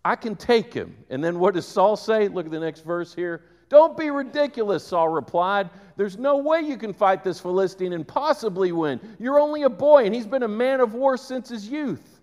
I 0.07 0.15
can 0.15 0.37
take 0.37 0.73
him. 0.73 0.97
And 1.11 1.23
then 1.23 1.41
what 1.41 1.55
does 1.55 1.67
Saul 1.67 1.97
say? 1.97 2.29
Look 2.29 2.47
at 2.47 2.53
the 2.53 2.61
next 2.61 2.85
verse 2.85 3.13
here. 3.13 3.43
Don't 3.69 3.97
be 3.97 4.11
ridiculous, 4.11 4.87
Saul 4.87 5.09
replied. 5.09 5.69
There's 5.97 6.17
no 6.17 6.37
way 6.37 6.61
you 6.61 6.77
can 6.77 6.93
fight 6.93 7.25
this 7.25 7.41
Philistine 7.41 7.93
and 7.93 8.07
possibly 8.07 8.71
win. 8.71 9.01
You're 9.19 9.41
only 9.41 9.65
a 9.65 9.69
boy, 9.69 10.05
and 10.05 10.15
he's 10.15 10.27
been 10.27 10.45
a 10.45 10.49
man 10.49 10.79
of 10.79 10.95
war 10.95 11.17
since 11.17 11.49
his 11.49 11.69
youth. 11.69 12.21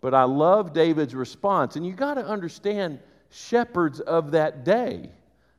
But 0.00 0.14
I 0.14 0.22
love 0.22 0.72
David's 0.72 1.14
response, 1.14 1.76
and 1.76 1.86
you 1.86 1.92
got 1.92 2.14
to 2.14 2.24
understand 2.24 2.98
shepherds 3.28 4.00
of 4.00 4.30
that 4.30 4.64
day. 4.64 5.10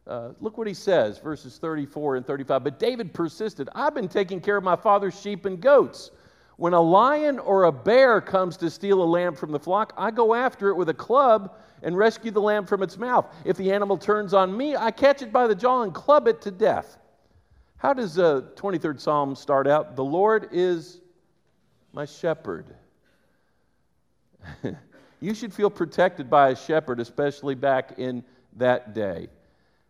Uh, 0.08 0.30
look 0.42 0.58
what 0.58 0.66
he 0.66 0.74
says, 0.74 1.20
verses 1.20 1.60
34 1.60 2.16
and 2.16 2.26
35. 2.26 2.64
But 2.64 2.80
David 2.80 3.14
persisted 3.14 3.70
I've 3.76 3.94
been 3.94 4.08
taking 4.08 4.42
care 4.42 4.58
of 4.58 4.64
my 4.64 4.76
father's 4.76 5.22
sheep 5.22 5.46
and 5.46 5.62
goats. 5.62 6.10
When 6.58 6.74
a 6.74 6.82
lion 6.82 7.38
or 7.38 7.66
a 7.66 7.72
bear 7.72 8.20
comes 8.20 8.58
to 8.58 8.70
steal 8.70 9.02
a 9.02 9.06
lamb 9.06 9.36
from 9.36 9.52
the 9.52 9.60
flock, 9.60 9.94
I 9.96 10.10
go 10.12 10.34
after 10.34 10.70
it 10.70 10.76
with 10.76 10.90
a 10.90 10.94
club 10.94 11.56
and 11.84 11.96
rescue 11.96 12.32
the 12.32 12.42
lamb 12.42 12.66
from 12.66 12.82
its 12.82 12.98
mouth. 12.98 13.28
If 13.46 13.58
the 13.58 13.72
animal 13.72 13.98
turns 13.98 14.34
on 14.34 14.56
me, 14.58 14.76
I 14.76 14.90
catch 14.90 15.22
it 15.22 15.32
by 15.32 15.46
the 15.46 15.54
jaw 15.54 15.84
and 15.84 15.94
club 15.94 16.28
it 16.28 16.42
to 16.42 16.52
death. 16.52 16.98
How 17.78 17.94
does 17.94 18.18
uh, 18.18 18.36
the 18.40 18.42
23rd 18.56 19.00
Psalm 19.00 19.36
start 19.36 19.68
out? 19.68 19.96
The 19.96 20.04
Lord 20.04 20.50
is 20.52 21.00
my 21.94 22.06
shepherd. 22.06 22.66
you 25.20 25.36
should 25.36 25.54
feel 25.54 25.70
protected 25.70 26.28
by 26.28 26.50
a 26.50 26.56
shepherd, 26.56 27.00
especially 27.00 27.54
back 27.54 28.00
in 28.00 28.24
that 28.56 28.96
day. 28.96 29.30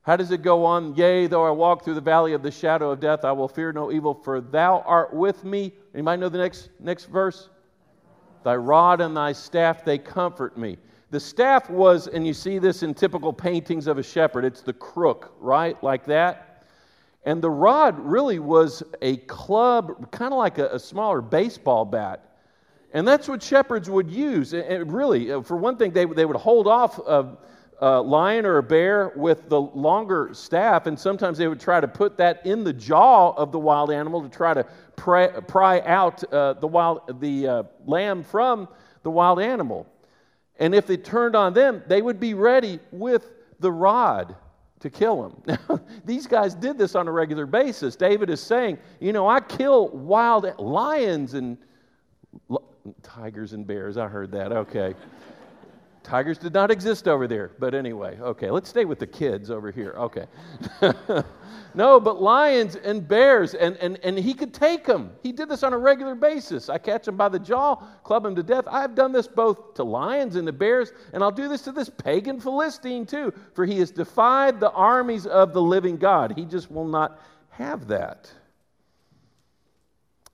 How 0.07 0.15
does 0.15 0.31
it 0.31 0.41
go 0.41 0.63
on? 0.63 0.95
Yea, 0.95 1.27
though 1.27 1.45
I 1.45 1.49
walk 1.49 1.83
through 1.83 1.95
the 1.95 1.99
valley 1.99 2.31
of 2.31 2.41
the 2.41 2.49
shadow 2.49 2.91
of 2.91 3.01
death, 3.01 3.25
I 3.25 3.33
will 3.33 3.49
fear 3.49 3.73
no 3.73 3.91
evil, 3.91 4.13
for 4.13 4.39
thou 4.39 4.79
art 4.87 5.13
with 5.13 5.43
me. 5.43 5.73
Anybody 5.93 6.21
know 6.21 6.29
the 6.29 6.37
next, 6.37 6.69
next 6.79 7.07
verse? 7.07 7.49
Thy 8.45 8.55
rod 8.55 9.01
and 9.01 9.17
thy 9.17 9.33
staff, 9.33 9.83
they 9.83 9.97
comfort 9.97 10.57
me. 10.57 10.77
The 11.11 11.19
staff 11.19 11.69
was, 11.69 12.07
and 12.07 12.25
you 12.25 12.33
see 12.33 12.57
this 12.57 12.83
in 12.83 12.93
typical 12.93 13.33
paintings 13.33 13.85
of 13.85 13.97
a 13.97 14.03
shepherd, 14.03 14.45
it's 14.45 14.61
the 14.61 14.71
crook, 14.71 15.33
right? 15.41 15.81
Like 15.83 16.05
that. 16.05 16.63
And 17.25 17.41
the 17.41 17.49
rod 17.49 17.99
really 17.99 18.39
was 18.39 18.83
a 19.01 19.17
club, 19.17 20.09
kind 20.11 20.31
of 20.31 20.37
like 20.37 20.57
a, 20.57 20.69
a 20.69 20.79
smaller 20.79 21.19
baseball 21.19 21.83
bat. 21.83 22.37
And 22.93 23.05
that's 23.05 23.27
what 23.27 23.43
shepherds 23.43 23.89
would 23.89 24.09
use. 24.09 24.53
And 24.53 24.89
really, 24.89 25.33
uh, 25.33 25.41
for 25.41 25.57
one 25.57 25.75
thing, 25.75 25.91
they, 25.91 26.05
they 26.05 26.23
would 26.23 26.37
hold 26.37 26.65
off 26.65 26.97
of 27.01 27.39
a 27.79 28.01
lion 28.01 28.45
or 28.45 28.57
a 28.57 28.63
bear 28.63 29.11
with 29.15 29.49
the 29.49 29.61
longer 29.61 30.29
staff, 30.33 30.87
and 30.87 30.99
sometimes 30.99 31.37
they 31.37 31.47
would 31.47 31.59
try 31.59 31.79
to 31.79 31.87
put 31.87 32.17
that 32.17 32.45
in 32.45 32.63
the 32.63 32.73
jaw 32.73 33.31
of 33.31 33.51
the 33.51 33.59
wild 33.59 33.91
animal 33.91 34.21
to 34.21 34.29
try 34.29 34.53
to 34.53 34.65
pry, 34.95 35.27
pry 35.27 35.81
out 35.81 36.23
uh, 36.33 36.53
the, 36.53 36.67
wild, 36.67 37.19
the 37.21 37.47
uh, 37.47 37.63
lamb 37.85 38.23
from 38.23 38.67
the 39.03 39.11
wild 39.11 39.39
animal. 39.39 39.85
And 40.59 40.73
if 40.73 40.87
they 40.87 40.97
turned 40.97 41.35
on 41.35 41.53
them, 41.53 41.83
they 41.87 42.01
would 42.01 42.19
be 42.19 42.33
ready 42.33 42.79
with 42.91 43.29
the 43.59 43.71
rod 43.71 44.35
to 44.79 44.89
kill 44.89 45.25
him. 45.25 45.41
Now, 45.45 45.79
these 46.05 46.27
guys 46.27 46.55
did 46.55 46.77
this 46.77 46.95
on 46.95 47.07
a 47.07 47.11
regular 47.11 47.45
basis. 47.45 47.95
David 47.95 48.29
is 48.29 48.41
saying, 48.41 48.77
you 48.99 49.13
know, 49.13 49.27
I 49.27 49.39
kill 49.39 49.89
wild 49.89 50.51
lions 50.59 51.35
and 51.35 51.57
tigers 53.03 53.53
and 53.53 53.65
bears. 53.65 53.97
I 53.97 54.07
heard 54.07 54.31
that. 54.31 54.51
Okay. 54.51 54.95
Tigers 56.07 56.37
did 56.37 56.53
not 56.53 56.71
exist 56.71 57.05
over 57.05 57.27
there. 57.27 57.51
But 57.59 57.75
anyway, 57.75 58.17
okay, 58.21 58.49
let's 58.49 58.69
stay 58.69 58.85
with 58.85 58.97
the 58.97 59.05
kids 59.05 59.51
over 59.51 59.71
here. 59.71 59.93
Okay. 59.97 60.25
no, 61.75 61.99
but 61.99 62.21
lions 62.21 62.77
and 62.77 63.05
bears, 63.05 63.53
and, 63.53 63.75
and, 63.77 63.99
and 64.03 64.17
he 64.17 64.33
could 64.33 64.53
take 64.53 64.85
them. 64.85 65.11
He 65.21 65.33
did 65.33 65.49
this 65.49 65.63
on 65.63 65.73
a 65.73 65.77
regular 65.77 66.15
basis. 66.15 66.69
I 66.69 66.77
catch 66.77 67.09
him 67.09 67.17
by 67.17 67.27
the 67.27 67.39
jaw, 67.39 67.75
club 68.05 68.25
him 68.25 68.35
to 68.35 68.43
death. 68.43 68.63
I've 68.67 68.95
done 68.95 69.11
this 69.11 69.27
both 69.27 69.73
to 69.73 69.83
lions 69.83 70.37
and 70.37 70.47
to 70.47 70.53
bears, 70.53 70.93
and 71.11 71.21
I'll 71.21 71.29
do 71.29 71.49
this 71.49 71.63
to 71.63 71.73
this 71.73 71.89
pagan 71.89 72.39
Philistine 72.39 73.05
too, 73.05 73.33
for 73.53 73.65
he 73.65 73.79
has 73.79 73.91
defied 73.91 74.61
the 74.61 74.71
armies 74.71 75.27
of 75.27 75.51
the 75.51 75.61
living 75.61 75.97
God. 75.97 76.31
He 76.37 76.45
just 76.45 76.71
will 76.71 76.87
not 76.87 77.21
have 77.49 77.85
that. 77.89 78.31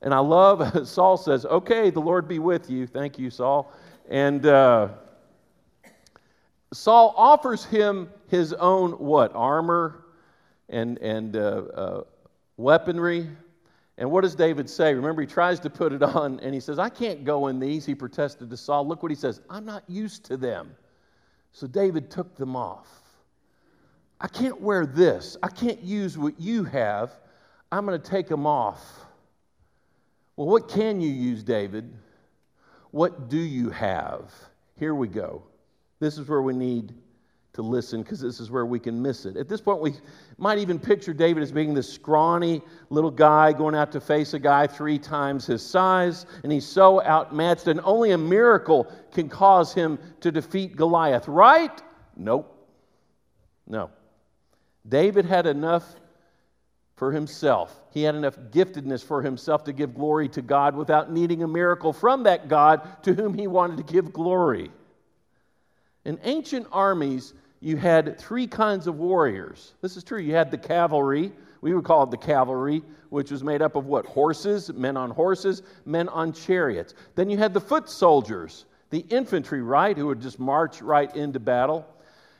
And 0.03 0.13
I 0.13 0.19
love, 0.19 0.87
Saul 0.87 1.17
says, 1.17 1.47
Okay, 1.47 1.89
the 1.89 1.99
Lord 1.99 2.27
be 2.27 2.37
with 2.37 2.69
you. 2.69 2.85
Thank 2.85 3.17
you, 3.17 3.31
Saul. 3.31 3.73
And 4.07 4.45
uh, 4.45 4.89
Saul 6.73 7.13
offers 7.17 7.65
him 7.65 8.09
his 8.29 8.53
own 8.53 8.91
what? 8.93 9.33
Armor 9.35 10.05
and, 10.69 10.97
and 10.99 11.35
uh, 11.35 11.39
uh, 11.39 12.03
weaponry. 12.57 13.29
And 13.97 14.09
what 14.09 14.21
does 14.21 14.35
David 14.35 14.69
say? 14.69 14.93
Remember, 14.93 15.21
he 15.21 15.27
tries 15.27 15.59
to 15.61 15.69
put 15.69 15.93
it 15.93 16.03
on 16.03 16.39
and 16.39 16.53
he 16.53 16.59
says, 16.59 16.79
I 16.79 16.89
can't 16.89 17.23
go 17.23 17.47
in 17.47 17.59
these. 17.59 17.85
He 17.85 17.95
protested 17.95 18.49
to 18.49 18.57
Saul. 18.57 18.87
Look 18.87 19.03
what 19.03 19.11
he 19.11 19.15
says 19.15 19.41
I'm 19.49 19.65
not 19.65 19.83
used 19.87 20.25
to 20.25 20.37
them. 20.37 20.75
So 21.51 21.67
David 21.67 22.09
took 22.09 22.35
them 22.35 22.55
off. 22.55 22.87
I 24.19 24.27
can't 24.27 24.59
wear 24.61 24.85
this. 24.85 25.37
I 25.43 25.49
can't 25.49 25.81
use 25.81 26.17
what 26.17 26.39
you 26.39 26.63
have. 26.63 27.11
I'm 27.71 27.85
going 27.85 27.99
to 27.99 28.09
take 28.09 28.27
them 28.27 28.47
off. 28.47 28.81
Well, 30.35 30.47
what 30.47 30.69
can 30.69 31.01
you 31.01 31.09
use, 31.09 31.43
David? 31.43 31.93
What 32.91 33.29
do 33.29 33.37
you 33.37 33.69
have? 33.69 34.31
Here 34.79 34.95
we 34.95 35.07
go. 35.07 35.43
This 36.03 36.17
is 36.17 36.27
where 36.27 36.41
we 36.41 36.51
need 36.51 36.93
to 37.53 37.61
listen 37.61 38.03
because 38.03 38.19
this 38.19 38.41
is 38.41 38.51
where 38.51 38.65
we 38.65 38.77
can 38.77 39.01
miss 39.01 39.25
it. 39.25 39.37
At 39.37 39.47
this 39.47 39.61
point, 39.61 39.79
we 39.79 39.93
might 40.37 40.57
even 40.57 40.77
picture 40.77 41.13
David 41.13 41.41
as 41.41 41.49
being 41.49 41.73
this 41.73 41.87
scrawny 41.87 42.61
little 42.89 43.09
guy 43.09 43.53
going 43.53 43.73
out 43.73 43.93
to 43.93 44.01
face 44.01 44.33
a 44.33 44.39
guy 44.39 44.67
three 44.67 44.99
times 44.99 45.45
his 45.45 45.65
size, 45.65 46.25
and 46.43 46.51
he's 46.51 46.65
so 46.65 47.01
outmatched, 47.01 47.67
and 47.67 47.79
only 47.85 48.11
a 48.11 48.17
miracle 48.17 48.91
can 49.13 49.29
cause 49.29 49.73
him 49.73 49.97
to 50.19 50.29
defeat 50.29 50.75
Goliath, 50.75 51.29
right? 51.29 51.81
Nope. 52.17 52.53
No. 53.65 53.89
David 54.85 55.23
had 55.23 55.47
enough 55.47 55.85
for 56.97 57.13
himself. 57.13 57.73
He 57.91 58.03
had 58.03 58.15
enough 58.15 58.35
giftedness 58.51 59.05
for 59.05 59.21
himself 59.21 59.63
to 59.63 59.71
give 59.71 59.95
glory 59.95 60.27
to 60.29 60.41
God 60.41 60.75
without 60.75 61.13
needing 61.13 61.43
a 61.43 61.47
miracle 61.47 61.93
from 61.93 62.23
that 62.23 62.49
God 62.49 63.01
to 63.03 63.13
whom 63.13 63.33
he 63.33 63.47
wanted 63.47 63.77
to 63.77 63.83
give 63.83 64.11
glory. 64.11 64.69
In 66.05 66.19
ancient 66.23 66.67
armies, 66.71 67.33
you 67.61 67.77
had 67.77 68.19
three 68.19 68.45
kinds 68.45 68.87
of 68.87 68.97
warriors. 68.97 69.73
This 69.81 69.95
is 69.95 70.03
true. 70.03 70.19
You 70.19 70.33
had 70.33 70.51
the 70.51 70.57
cavalry. 70.57 71.31
We 71.61 71.73
would 71.73 71.85
call 71.85 72.03
it 72.03 72.11
the 72.11 72.17
cavalry, 72.17 72.83
which 73.09 73.31
was 73.31 73.41
made 73.41 73.61
up 73.61 73.77
of 73.77 73.85
what? 73.85 74.05
Horses, 74.05 74.71
men 74.73 74.97
on 74.97 75.11
horses, 75.11 75.63
men 75.85 76.09
on 76.09 76.33
chariots. 76.33 76.93
Then 77.15 77.29
you 77.29 77.37
had 77.37 77.53
the 77.53 77.61
foot 77.61 77.89
soldiers, 77.89 78.65
the 78.89 79.05
infantry, 79.09 79.61
right, 79.61 79.97
who 79.97 80.07
would 80.07 80.19
just 80.19 80.39
march 80.39 80.81
right 80.81 81.15
into 81.15 81.39
battle. 81.39 81.87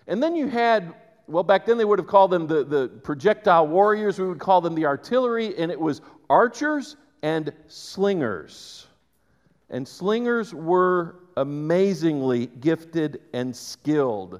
And 0.07 0.21
then 0.21 0.35
you 0.35 0.47
had, 0.47 0.93
well, 1.27 1.43
back 1.43 1.65
then 1.65 1.77
they 1.77 1.85
would 1.85 1.99
have 1.99 2.07
called 2.07 2.31
them 2.31 2.47
the, 2.47 2.65
the 2.65 2.89
projectile 2.89 3.65
warriors. 3.65 4.19
We 4.19 4.27
would 4.27 4.39
call 4.39 4.59
them 4.59 4.75
the 4.75 4.85
artillery, 4.85 5.57
and 5.57 5.71
it 5.71 5.79
was 5.79 6.01
archers 6.29 6.97
and 7.21 7.53
slingers. 7.67 8.87
And 9.69 9.87
slingers 9.87 10.53
were 10.53 11.22
amazingly 11.37 12.47
gifted 12.47 13.21
and 13.33 13.55
skilled. 13.55 14.39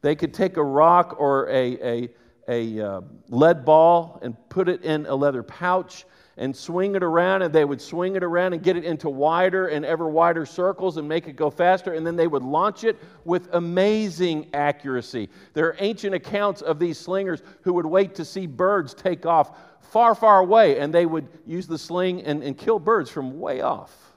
They 0.00 0.14
could 0.14 0.34
take 0.34 0.56
a 0.56 0.62
rock 0.62 1.16
or 1.18 1.48
a, 1.48 1.78
a, 1.82 2.08
a 2.48 2.86
uh, 2.86 3.00
lead 3.28 3.64
ball 3.64 4.18
and 4.22 4.36
put 4.48 4.68
it 4.68 4.82
in 4.82 5.06
a 5.06 5.14
leather 5.14 5.42
pouch 5.42 6.04
and 6.36 6.54
swing 6.54 6.94
it 6.96 7.02
around, 7.02 7.42
and 7.42 7.54
they 7.54 7.64
would 7.64 7.80
swing 7.80 8.16
it 8.16 8.24
around 8.24 8.52
and 8.52 8.62
get 8.62 8.76
it 8.76 8.84
into 8.84 9.08
wider 9.08 9.68
and 9.68 9.84
ever 9.84 10.08
wider 10.08 10.44
circles 10.44 10.96
and 10.96 11.08
make 11.08 11.28
it 11.28 11.36
go 11.36 11.48
faster, 11.48 11.92
and 11.94 12.06
then 12.06 12.16
they 12.16 12.26
would 12.26 12.42
launch 12.42 12.84
it 12.84 12.96
with 13.24 13.48
amazing 13.54 14.48
accuracy. 14.52 15.28
There 15.52 15.66
are 15.66 15.76
ancient 15.78 16.14
accounts 16.14 16.60
of 16.60 16.78
these 16.78 16.98
slingers 16.98 17.42
who 17.62 17.72
would 17.74 17.86
wait 17.86 18.14
to 18.16 18.24
see 18.24 18.46
birds 18.46 18.94
take 18.94 19.26
off 19.26 19.56
far, 19.80 20.14
far 20.14 20.40
away, 20.40 20.78
and 20.80 20.92
they 20.92 21.06
would 21.06 21.28
use 21.46 21.66
the 21.68 21.78
sling 21.78 22.22
and, 22.22 22.42
and 22.42 22.58
kill 22.58 22.80
birds 22.80 23.10
from 23.10 23.38
way 23.38 23.60
off. 23.60 24.13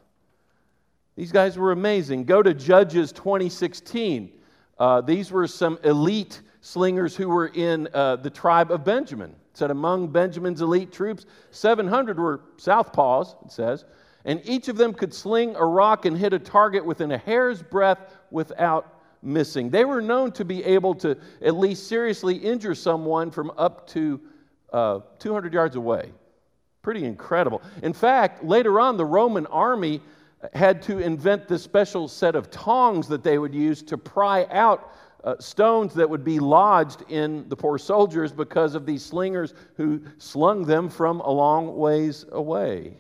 These 1.18 1.32
guys 1.32 1.58
were 1.58 1.72
amazing. 1.72 2.26
Go 2.26 2.44
to 2.44 2.54
Judges 2.54 3.12
2016. 3.12 4.32
Uh, 4.78 5.02
these 5.02 5.32
were 5.32 5.48
some 5.48 5.80
elite 5.84 6.42
slingers 6.62 7.16
who 7.16 7.28
were 7.28 7.48
in 7.48 7.90
uh, 7.92 8.18
the 8.18 8.30
tribe 8.30 8.72
of 8.72 8.86
Benjamin. 8.86 9.32
It 9.32 9.58
said 9.58 9.72
among 9.72 10.10
Benjamin's 10.10 10.62
elite 10.62 10.94
troops, 10.94 11.26
700 11.50 12.20
were 12.20 12.42
southpaws, 12.58 13.36
it 13.44 13.52
says, 13.52 13.86
and 14.26 14.42
each 14.46 14.68
of 14.68 14.78
them 14.78 14.94
could 14.94 15.12
sling 15.12 15.56
a 15.56 15.66
rock 15.66 16.06
and 16.06 16.16
hit 16.16 16.34
a 16.34 16.40
target 16.40 16.86
within 16.86 17.12
a 17.12 17.18
hair's 17.18 17.64
breadth 17.64 18.16
without 18.30 19.02
missing. 19.24 19.72
They 19.72 19.86
were 19.86 20.04
known 20.04 20.32
to 20.34 20.46
be 20.46 20.64
able 20.66 20.94
to 20.96 21.18
at 21.42 21.56
least 21.56 21.88
seriously 21.88 22.36
injure 22.36 22.76
someone 22.76 23.32
from 23.32 23.52
up 23.58 23.88
to 23.88 24.22
uh, 24.72 25.00
200 25.18 25.52
yards 25.52 25.78
away. 25.78 26.12
Pretty 26.84 27.06
incredible. 27.06 27.64
In 27.82 27.94
fact, 27.94 28.44
later 28.44 28.80
on, 28.80 28.98
the 28.98 29.06
Roman 29.06 29.48
army 29.48 30.00
had 30.54 30.82
to 30.84 31.00
invent 31.00 31.48
this 31.48 31.64
special 31.64 32.08
set 32.08 32.36
of 32.36 32.52
tongs 32.52 33.08
that 33.08 33.24
they 33.24 33.38
would 33.38 33.54
use 33.54 33.82
to 33.84 33.98
pry 33.98 34.46
out 34.52 34.92
uh, 35.24 35.36
stones 35.40 35.94
that 35.96 36.10
would 36.10 36.24
be 36.24 36.40
lodged 36.40 37.04
in 37.10 37.48
the 37.50 37.56
poor 37.56 37.78
soldiers 37.78 38.32
because 38.32 38.76
of 38.76 38.86
these 38.86 39.04
slingers 39.04 39.54
who 39.76 40.02
slung 40.20 40.64
them 40.64 40.90
from 40.90 41.20
a 41.22 41.30
long 41.30 41.76
ways 41.76 42.26
away. 42.32 42.94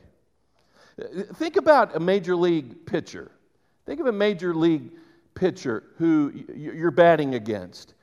Think 1.35 1.57
about 1.57 1.95
a 1.95 1.99
major 1.99 2.35
league 2.35 2.85
pitcher. 2.85 3.31
Think 3.85 3.99
of 3.99 4.07
a 4.07 4.11
major 4.11 4.53
league 4.53 4.91
pitcher 5.35 5.83
who 5.97 6.33
you're 6.53 6.91
batting 6.91 7.35
against, 7.35 7.93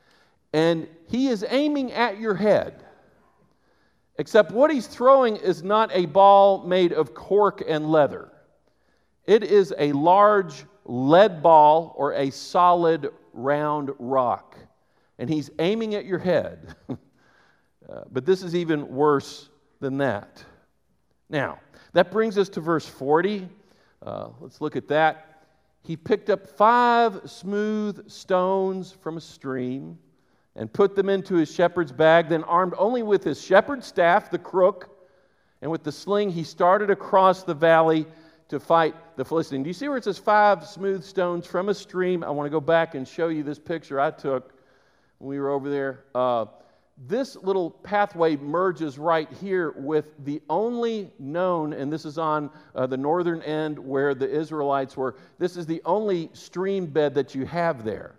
and 0.53 0.87
he 1.09 1.27
is 1.27 1.45
aiming 1.51 1.93
at 1.93 2.21
your 2.21 2.35
head. 2.35 2.85
Except 4.17 4.53
what 4.53 4.71
he's 4.71 4.87
throwing 4.87 5.35
is 5.37 5.65
not 5.65 5.91
a 5.93 6.07
ball 6.07 6.65
made 6.65 6.93
of 6.93 7.15
cork 7.15 7.65
and 7.67 7.91
leather. 7.91 8.31
It 9.27 9.43
is 9.43 9.75
a 9.79 9.93
large 9.93 10.65
lead 10.85 11.43
ball 11.43 11.95
or 11.97 12.13
a 12.13 12.31
solid 12.31 13.11
round 13.33 13.91
rock, 13.99 14.57
and 15.19 15.29
he's 15.31 15.51
aiming 15.59 15.95
at 15.95 16.05
your 16.05 16.19
head. 16.19 16.75
uh, 16.89 16.97
but 18.13 18.27
this 18.27 18.43
is 18.43 18.55
even 18.55 18.89
worse 18.89 19.49
than 19.81 19.99
that. 19.99 20.45
Now, 21.31 21.59
that 21.95 22.11
brings 22.11 22.37
us 22.37 22.49
to 22.51 22.61
verse 22.61 22.87
40. 22.87 23.49
Uh, 24.05 24.29
let's 24.41 24.61
look 24.61 24.77
at 24.77 24.89
that. 24.89 25.47
He 25.83 25.97
picked 25.97 26.31
up 26.31 26.47
five 26.47 27.21
smooth 27.27 28.11
stones 28.11 28.93
from 28.93 29.17
a 29.17 29.21
stream 29.21 29.99
and 30.57 30.73
put 30.73 30.95
them 30.95 31.09
into 31.09 31.35
his 31.35 31.53
shepherd's 31.53 31.93
bag, 31.93 32.29
then, 32.29 32.45
armed 32.45 32.75
only 32.79 33.03
with 33.03 33.25
his 33.25 33.41
shepherd's 33.41 33.87
staff, 33.87 34.31
the 34.31 34.39
crook, 34.39 34.91
and 35.61 35.71
with 35.71 35.83
the 35.83 35.93
sling, 35.93 36.31
he 36.31 36.45
started 36.45 36.91
across 36.91 37.43
the 37.43 37.55
valley 37.55 38.07
to 38.49 38.61
fight 38.61 38.95
the 39.17 39.25
Philistine. 39.25 39.63
Do 39.63 39.69
you 39.69 39.75
see 39.75 39.89
where 39.89 39.97
it 39.97 40.05
says 40.05 40.19
five 40.19 40.67
smooth 40.67 41.03
stones 41.03 41.47
from 41.47 41.69
a 41.69 41.75
stream? 41.75 42.23
I 42.23 42.31
want 42.31 42.47
to 42.47 42.51
go 42.51 42.61
back 42.61 42.95
and 42.95 43.07
show 43.07 43.29
you 43.29 43.43
this 43.43 43.59
picture 43.59 44.01
I 44.01 44.11
took 44.11 44.53
when 45.19 45.31
we 45.31 45.39
were 45.39 45.51
over 45.51 45.71
there. 45.71 46.05
Uh, 46.15 46.47
this 47.09 47.35
little 47.37 47.71
pathway 47.71 48.37
merges 48.37 48.99
right 48.99 49.29
here 49.41 49.73
with 49.77 50.07
the 50.25 50.41
only 50.49 51.11
known, 51.19 51.73
and 51.73 51.93
this 51.93 52.05
is 52.05 52.19
on 52.19 52.51
uh, 52.75 52.87
the 52.87 52.97
northern 52.97 53.43
end 53.43 53.79
where 53.79 54.15
the 54.15 54.31
Israelites 54.31 54.97
were. 54.97 55.17
This 55.39 55.57
is 55.57 55.67
the 55.67 55.83
only 55.85 56.31
stream 56.35 56.87
bed 56.87 57.15
that 57.15 57.35
you 57.35 57.47
have 57.47 57.85
there. 57.85 58.15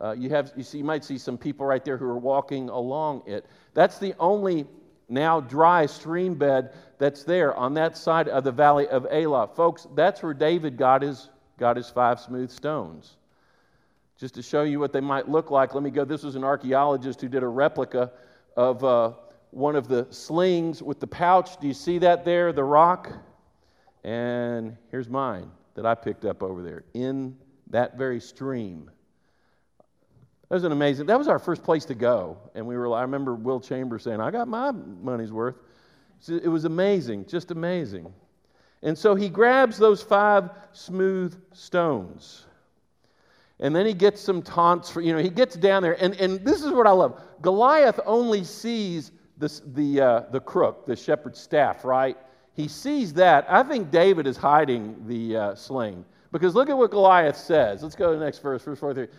Uh, 0.00 0.12
you 0.12 0.30
have, 0.30 0.52
you 0.56 0.62
see, 0.62 0.78
you 0.78 0.84
might 0.84 1.04
see 1.04 1.18
some 1.18 1.36
people 1.36 1.66
right 1.66 1.84
there 1.84 1.98
who 1.98 2.06
are 2.06 2.18
walking 2.18 2.68
along 2.70 3.22
it. 3.26 3.44
That's 3.74 3.98
the 3.98 4.14
only 4.18 4.64
now 5.08 5.40
dry 5.40 5.86
stream 5.86 6.34
bed 6.34 6.72
that's 6.98 7.24
there 7.24 7.54
on 7.54 7.74
that 7.74 7.96
side 7.96 8.28
of 8.28 8.44
the 8.44 8.52
valley 8.52 8.88
of 8.88 9.06
Elah. 9.10 9.48
Folks, 9.48 9.86
that's 9.94 10.22
where 10.22 10.34
David 10.34 10.76
got 10.76 11.02
his, 11.02 11.30
got 11.58 11.76
his 11.76 11.88
five 11.88 12.20
smooth 12.20 12.50
stones. 12.50 13.16
Just 14.18 14.34
to 14.34 14.42
show 14.42 14.62
you 14.62 14.80
what 14.80 14.92
they 14.92 15.00
might 15.00 15.28
look 15.28 15.50
like, 15.50 15.74
let 15.74 15.82
me 15.82 15.90
go. 15.90 16.04
This 16.04 16.24
was 16.24 16.34
an 16.34 16.44
archaeologist 16.44 17.20
who 17.20 17.28
did 17.28 17.42
a 17.42 17.48
replica 17.48 18.10
of 18.56 18.82
uh, 18.82 19.12
one 19.52 19.76
of 19.76 19.86
the 19.86 20.06
slings 20.10 20.82
with 20.82 20.98
the 20.98 21.06
pouch. 21.06 21.58
Do 21.60 21.68
you 21.68 21.74
see 21.74 21.98
that 21.98 22.24
there, 22.24 22.52
the 22.52 22.64
rock? 22.64 23.12
And 24.02 24.76
here's 24.90 25.08
mine 25.08 25.50
that 25.74 25.86
I 25.86 25.94
picked 25.94 26.24
up 26.24 26.42
over 26.42 26.62
there 26.62 26.84
in 26.94 27.36
that 27.70 27.96
very 27.96 28.20
stream. 28.20 28.90
That 30.48 30.56
was 30.56 30.64
an 30.64 30.72
amazing. 30.72 31.06
That 31.06 31.18
was 31.18 31.28
our 31.28 31.38
first 31.38 31.62
place 31.62 31.84
to 31.86 31.94
go, 31.94 32.38
and 32.54 32.66
we 32.66 32.76
were. 32.76 32.94
I 32.94 33.02
remember 33.02 33.34
Will 33.34 33.60
Chambers 33.60 34.02
saying, 34.02 34.20
"I 34.20 34.30
got 34.30 34.48
my 34.48 34.70
money's 34.72 35.32
worth." 35.32 35.56
It 36.26 36.48
was 36.48 36.64
amazing, 36.64 37.26
just 37.26 37.50
amazing. 37.50 38.12
And 38.82 38.96
so 38.96 39.14
he 39.14 39.28
grabs 39.28 39.78
those 39.78 40.02
five 40.02 40.50
smooth 40.72 41.36
stones. 41.52 42.44
And 43.60 43.74
then 43.74 43.86
he 43.86 43.94
gets 43.94 44.20
some 44.20 44.40
taunts 44.42 44.88
for, 44.88 45.00
you 45.00 45.12
know, 45.12 45.18
he 45.18 45.30
gets 45.30 45.56
down 45.56 45.82
there. 45.82 46.00
And, 46.02 46.14
and 46.14 46.44
this 46.44 46.62
is 46.62 46.70
what 46.70 46.86
I 46.86 46.92
love 46.92 47.20
Goliath 47.40 47.98
only 48.06 48.44
sees 48.44 49.12
this, 49.36 49.62
the, 49.74 50.00
uh, 50.00 50.20
the 50.30 50.40
crook, 50.40 50.86
the 50.86 50.96
shepherd's 50.96 51.40
staff, 51.40 51.84
right? 51.84 52.16
He 52.54 52.68
sees 52.68 53.12
that. 53.14 53.46
I 53.48 53.62
think 53.62 53.90
David 53.90 54.26
is 54.26 54.36
hiding 54.36 54.96
the 55.06 55.36
uh, 55.36 55.54
sling. 55.54 56.04
Because 56.32 56.54
look 56.54 56.68
at 56.68 56.76
what 56.76 56.90
Goliath 56.90 57.36
says. 57.36 57.82
Let's 57.82 57.94
go 57.94 58.12
to 58.12 58.18
the 58.18 58.24
next 58.24 58.40
verse, 58.40 58.62
verse 58.62 58.78
43. 58.78 59.12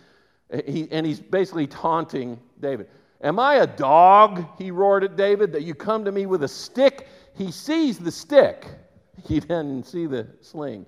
He, 0.66 0.88
and 0.90 1.06
he's 1.06 1.20
basically 1.20 1.66
taunting 1.66 2.38
David. 2.60 2.88
Am 3.22 3.38
I 3.38 3.56
a 3.56 3.66
dog? 3.66 4.46
He 4.58 4.70
roared 4.70 5.04
at 5.04 5.16
David, 5.16 5.52
that 5.52 5.62
you 5.62 5.74
come 5.74 6.04
to 6.04 6.12
me 6.12 6.26
with 6.26 6.42
a 6.42 6.48
stick. 6.48 7.08
He 7.34 7.52
sees 7.52 7.98
the 7.98 8.10
stick. 8.10 8.66
He 9.26 9.40
didn't 9.40 9.84
see 9.84 10.06
the 10.06 10.26
sling. 10.40 10.86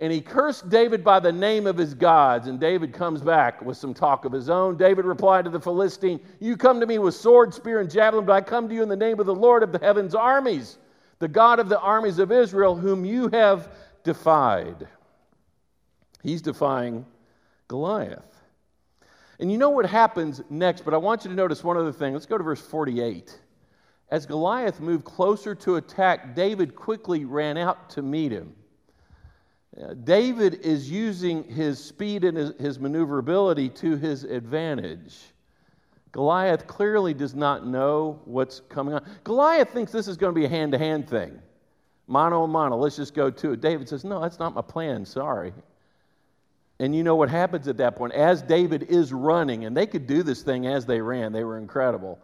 And 0.00 0.12
he 0.12 0.20
cursed 0.20 0.68
David 0.68 1.04
by 1.04 1.20
the 1.20 1.32
name 1.32 1.66
of 1.66 1.76
his 1.76 1.94
gods. 1.94 2.48
And 2.48 2.58
David 2.58 2.92
comes 2.92 3.22
back 3.22 3.62
with 3.62 3.76
some 3.76 3.94
talk 3.94 4.24
of 4.24 4.32
his 4.32 4.50
own. 4.50 4.76
David 4.76 5.04
replied 5.04 5.44
to 5.44 5.50
the 5.50 5.60
Philistine, 5.60 6.20
You 6.40 6.56
come 6.56 6.80
to 6.80 6.86
me 6.86 6.98
with 6.98 7.14
sword, 7.14 7.54
spear, 7.54 7.80
and 7.80 7.90
javelin, 7.90 8.26
but 8.26 8.32
I 8.32 8.40
come 8.40 8.68
to 8.68 8.74
you 8.74 8.82
in 8.82 8.88
the 8.88 8.96
name 8.96 9.20
of 9.20 9.26
the 9.26 9.34
Lord 9.34 9.62
of 9.62 9.72
the 9.72 9.78
heaven's 9.78 10.14
armies, 10.14 10.78
the 11.20 11.28
God 11.28 11.60
of 11.60 11.68
the 11.68 11.78
armies 11.78 12.18
of 12.18 12.32
Israel, 12.32 12.74
whom 12.74 13.04
you 13.04 13.28
have 13.28 13.68
defied. 14.02 14.88
He's 16.22 16.42
defying 16.42 17.06
Goliath. 17.68 18.31
And 19.38 19.50
you 19.50 19.58
know 19.58 19.70
what 19.70 19.86
happens 19.86 20.42
next, 20.50 20.84
but 20.84 20.94
I 20.94 20.98
want 20.98 21.24
you 21.24 21.30
to 21.30 21.36
notice 21.36 21.64
one 21.64 21.76
other 21.76 21.92
thing. 21.92 22.12
Let's 22.12 22.26
go 22.26 22.38
to 22.38 22.44
verse 22.44 22.60
48. 22.60 23.38
As 24.10 24.26
Goliath 24.26 24.78
moved 24.80 25.04
closer 25.04 25.54
to 25.54 25.76
attack, 25.76 26.34
David 26.34 26.76
quickly 26.76 27.24
ran 27.24 27.56
out 27.56 27.88
to 27.90 28.02
meet 28.02 28.30
him. 28.30 28.54
Uh, 29.80 29.94
David 29.94 30.60
is 30.60 30.90
using 30.90 31.44
his 31.44 31.82
speed 31.82 32.24
and 32.24 32.36
his, 32.36 32.78
maneuverability 32.78 33.70
to 33.70 33.96
his 33.96 34.24
advantage. 34.24 35.16
Goliath 36.12 36.66
clearly 36.66 37.14
does 37.14 37.34
not 37.34 37.66
know 37.66 38.20
what's 38.26 38.60
coming 38.68 38.92
on. 38.92 39.02
Goliath 39.24 39.70
thinks 39.70 39.92
this 39.92 40.08
is 40.08 40.18
going 40.18 40.34
to 40.34 40.38
be 40.38 40.44
a 40.44 40.48
hand 40.48 40.72
to 40.72 40.78
hand 40.78 41.08
thing. 41.08 41.40
Mano 42.06 42.42
a 42.42 42.48
mano, 42.48 42.76
let's 42.76 42.96
just 42.96 43.14
go 43.14 43.30
to 43.30 43.52
it. 43.52 43.62
David 43.62 43.88
says, 43.88 44.04
No, 44.04 44.20
that's 44.20 44.38
not 44.38 44.54
my 44.54 44.60
plan, 44.60 45.06
sorry. 45.06 45.54
And 46.82 46.96
you 46.96 47.04
know 47.04 47.14
what 47.14 47.30
happens 47.30 47.68
at 47.68 47.76
that 47.76 47.94
point? 47.94 48.12
As 48.12 48.42
David 48.42 48.82
is 48.82 49.12
running, 49.12 49.66
and 49.66 49.76
they 49.76 49.86
could 49.86 50.04
do 50.04 50.24
this 50.24 50.42
thing 50.42 50.66
as 50.66 50.84
they 50.84 51.00
ran, 51.00 51.32
they 51.32 51.44
were 51.44 51.56
incredible. 51.56 52.18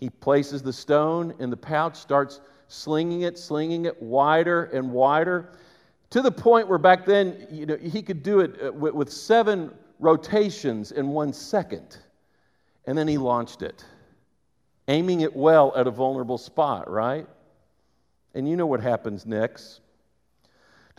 He 0.00 0.10
places 0.10 0.60
the 0.60 0.72
stone 0.72 1.32
in 1.38 1.50
the 1.50 1.56
pouch, 1.56 1.94
starts 1.94 2.40
slinging 2.66 3.22
it, 3.22 3.38
slinging 3.38 3.84
it 3.84 4.02
wider 4.02 4.64
and 4.64 4.90
wider 4.90 5.52
to 6.10 6.20
the 6.20 6.32
point 6.32 6.66
where 6.66 6.78
back 6.78 7.06
then 7.06 7.46
you 7.48 7.64
know, 7.64 7.76
he 7.76 8.02
could 8.02 8.24
do 8.24 8.40
it 8.40 8.60
uh, 8.60 8.72
with, 8.72 8.92
with 8.92 9.12
seven 9.12 9.72
rotations 10.00 10.90
in 10.90 11.06
one 11.06 11.32
second. 11.32 11.96
And 12.86 12.98
then 12.98 13.06
he 13.06 13.18
launched 13.18 13.62
it, 13.62 13.84
aiming 14.88 15.20
it 15.20 15.36
well 15.36 15.72
at 15.76 15.86
a 15.86 15.92
vulnerable 15.92 16.38
spot, 16.38 16.90
right? 16.90 17.28
And 18.34 18.48
you 18.48 18.56
know 18.56 18.66
what 18.66 18.80
happens 18.80 19.26
next. 19.26 19.80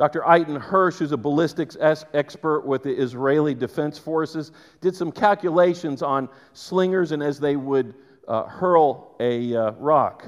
Dr. 0.02 0.22
Eitan 0.22 0.60
Hirsch, 0.60 0.98
who's 0.98 1.12
a 1.12 1.18
ballistics 1.18 1.78
expert 1.80 2.62
with 2.62 2.82
the 2.82 2.90
Israeli 2.90 3.54
Defense 3.54 4.00
Forces, 4.00 4.52
did 4.82 4.96
some 4.96 5.12
calculations 5.12 6.02
on 6.02 6.28
slingers 6.54 7.12
and 7.12 7.22
as 7.22 7.40
they 7.40 7.56
would 7.56 7.94
uh, 8.28 8.46
hurl 8.46 9.16
a 9.20 9.56
uh, 9.56 9.72
rock. 9.74 10.26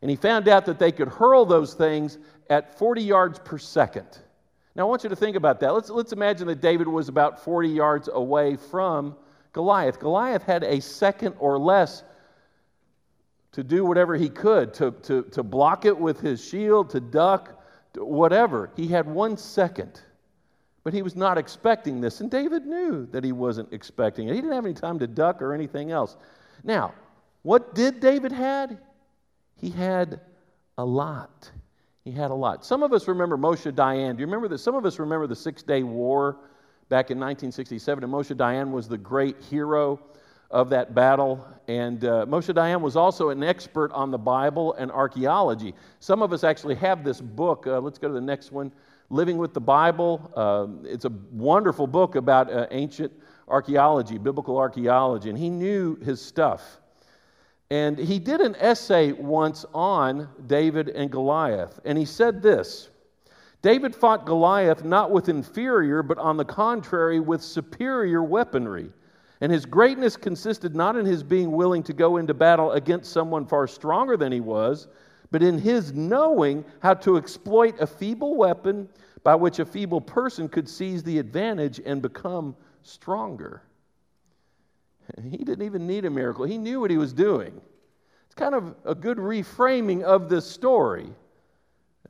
And 0.00 0.10
he 0.10 0.16
found 0.16 0.48
out 0.48 0.64
that 0.64 0.78
they 0.78 0.90
could 0.90 1.08
hurl 1.08 1.44
those 1.44 1.74
things 1.74 2.16
at 2.48 2.78
40 2.78 3.02
yards 3.02 3.38
per 3.40 3.58
second. 3.58 4.06
Now, 4.74 4.86
I 4.86 4.88
want 4.88 5.02
you 5.02 5.10
to 5.10 5.16
think 5.16 5.36
about 5.36 5.60
that. 5.60 5.74
Let's, 5.74 5.90
let's 5.90 6.14
imagine 6.14 6.46
that 6.46 6.62
David 6.62 6.88
was 6.88 7.10
about 7.10 7.44
40 7.44 7.68
yards 7.68 8.08
away 8.10 8.56
from 8.56 9.14
Goliath. 9.52 10.00
Goliath 10.00 10.44
had 10.44 10.64
a 10.64 10.80
second 10.80 11.34
or 11.38 11.58
less 11.58 12.04
to 13.52 13.62
do 13.62 13.84
whatever 13.84 14.16
he 14.16 14.30
could, 14.30 14.72
to, 14.72 14.92
to, 15.02 15.24
to 15.24 15.42
block 15.42 15.84
it 15.84 15.98
with 15.98 16.20
his 16.20 16.42
shield, 16.42 16.88
to 16.88 17.00
duck, 17.00 17.59
whatever. 17.96 18.70
He 18.76 18.88
had 18.88 19.06
one 19.06 19.36
second. 19.36 20.00
But 20.82 20.94
he 20.94 21.02
was 21.02 21.14
not 21.14 21.36
expecting 21.36 22.00
this, 22.00 22.20
and 22.20 22.30
David 22.30 22.64
knew 22.64 23.06
that 23.06 23.22
he 23.22 23.32
wasn't 23.32 23.70
expecting 23.72 24.28
it. 24.28 24.34
He 24.34 24.40
didn't 24.40 24.54
have 24.54 24.64
any 24.64 24.74
time 24.74 24.98
to 25.00 25.06
duck 25.06 25.42
or 25.42 25.52
anything 25.52 25.90
else. 25.90 26.16
Now, 26.64 26.94
what 27.42 27.74
did 27.74 28.00
David 28.00 28.32
had? 28.32 28.78
He 29.56 29.68
had 29.68 30.20
a 30.78 30.84
lot. 30.84 31.50
He 32.02 32.10
had 32.10 32.30
a 32.30 32.34
lot. 32.34 32.64
Some 32.64 32.82
of 32.82 32.94
us 32.94 33.08
remember 33.08 33.36
Moshe 33.36 33.70
Dayan. 33.70 34.16
Do 34.16 34.20
you 34.20 34.26
remember 34.26 34.48
this? 34.48 34.62
Some 34.62 34.74
of 34.74 34.86
us 34.86 34.98
remember 34.98 35.26
the 35.26 35.36
Six 35.36 35.62
Day 35.62 35.82
War 35.82 36.36
back 36.88 37.10
in 37.10 37.18
1967, 37.18 38.02
and 38.02 38.12
Moshe 38.12 38.34
Dayan 38.34 38.70
was 38.70 38.88
the 38.88 38.96
great 38.96 39.36
hero 39.42 40.00
of 40.50 40.70
that 40.70 40.94
battle. 40.94 41.46
And 41.68 42.04
uh, 42.04 42.26
Moshe 42.26 42.52
Dayan 42.52 42.80
was 42.80 42.96
also 42.96 43.30
an 43.30 43.42
expert 43.42 43.92
on 43.92 44.10
the 44.10 44.18
Bible 44.18 44.74
and 44.74 44.90
archaeology. 44.90 45.74
Some 46.00 46.22
of 46.22 46.32
us 46.32 46.42
actually 46.44 46.74
have 46.76 47.04
this 47.04 47.20
book. 47.20 47.66
Uh, 47.66 47.80
let's 47.80 47.98
go 47.98 48.08
to 48.08 48.14
the 48.14 48.20
next 48.20 48.52
one 48.52 48.72
Living 49.12 49.38
with 49.38 49.52
the 49.52 49.60
Bible. 49.60 50.30
Uh, 50.36 50.88
it's 50.88 51.04
a 51.04 51.12
wonderful 51.32 51.88
book 51.88 52.14
about 52.14 52.52
uh, 52.52 52.68
ancient 52.70 53.12
archaeology, 53.48 54.18
biblical 54.18 54.56
archaeology, 54.56 55.28
and 55.28 55.36
he 55.36 55.50
knew 55.50 55.96
his 55.96 56.22
stuff. 56.22 56.78
And 57.72 57.98
he 57.98 58.20
did 58.20 58.40
an 58.40 58.54
essay 58.56 59.10
once 59.10 59.64
on 59.74 60.28
David 60.46 60.90
and 60.90 61.10
Goliath, 61.10 61.80
and 61.84 61.98
he 61.98 62.04
said 62.04 62.40
this 62.40 62.90
David 63.62 63.94
fought 63.94 64.26
Goliath 64.26 64.84
not 64.84 65.10
with 65.10 65.28
inferior, 65.28 66.04
but 66.04 66.18
on 66.18 66.36
the 66.36 66.44
contrary, 66.44 67.18
with 67.18 67.42
superior 67.42 68.22
weaponry. 68.22 68.90
And 69.40 69.50
his 69.50 69.64
greatness 69.64 70.16
consisted 70.16 70.76
not 70.76 70.96
in 70.96 71.06
his 71.06 71.22
being 71.22 71.52
willing 71.52 71.82
to 71.84 71.92
go 71.92 72.18
into 72.18 72.34
battle 72.34 72.72
against 72.72 73.12
someone 73.12 73.46
far 73.46 73.66
stronger 73.66 74.16
than 74.16 74.32
he 74.32 74.40
was, 74.40 74.88
but 75.30 75.42
in 75.42 75.58
his 75.58 75.92
knowing 75.92 76.64
how 76.80 76.94
to 76.94 77.16
exploit 77.16 77.78
a 77.80 77.86
feeble 77.86 78.36
weapon 78.36 78.88
by 79.22 79.34
which 79.34 79.58
a 79.58 79.64
feeble 79.64 80.00
person 80.00 80.48
could 80.48 80.68
seize 80.68 81.02
the 81.02 81.18
advantage 81.18 81.80
and 81.84 82.02
become 82.02 82.54
stronger. 82.82 83.62
He 85.22 85.38
didn't 85.38 85.62
even 85.62 85.88
need 85.88 86.04
a 86.04 86.10
miracle, 86.10 86.44
he 86.44 86.58
knew 86.58 86.80
what 86.80 86.90
he 86.90 86.96
was 86.96 87.12
doing. 87.12 87.60
It's 88.26 88.34
kind 88.36 88.54
of 88.54 88.76
a 88.84 88.94
good 88.94 89.18
reframing 89.18 90.02
of 90.02 90.28
this 90.28 90.48
story. 90.48 91.12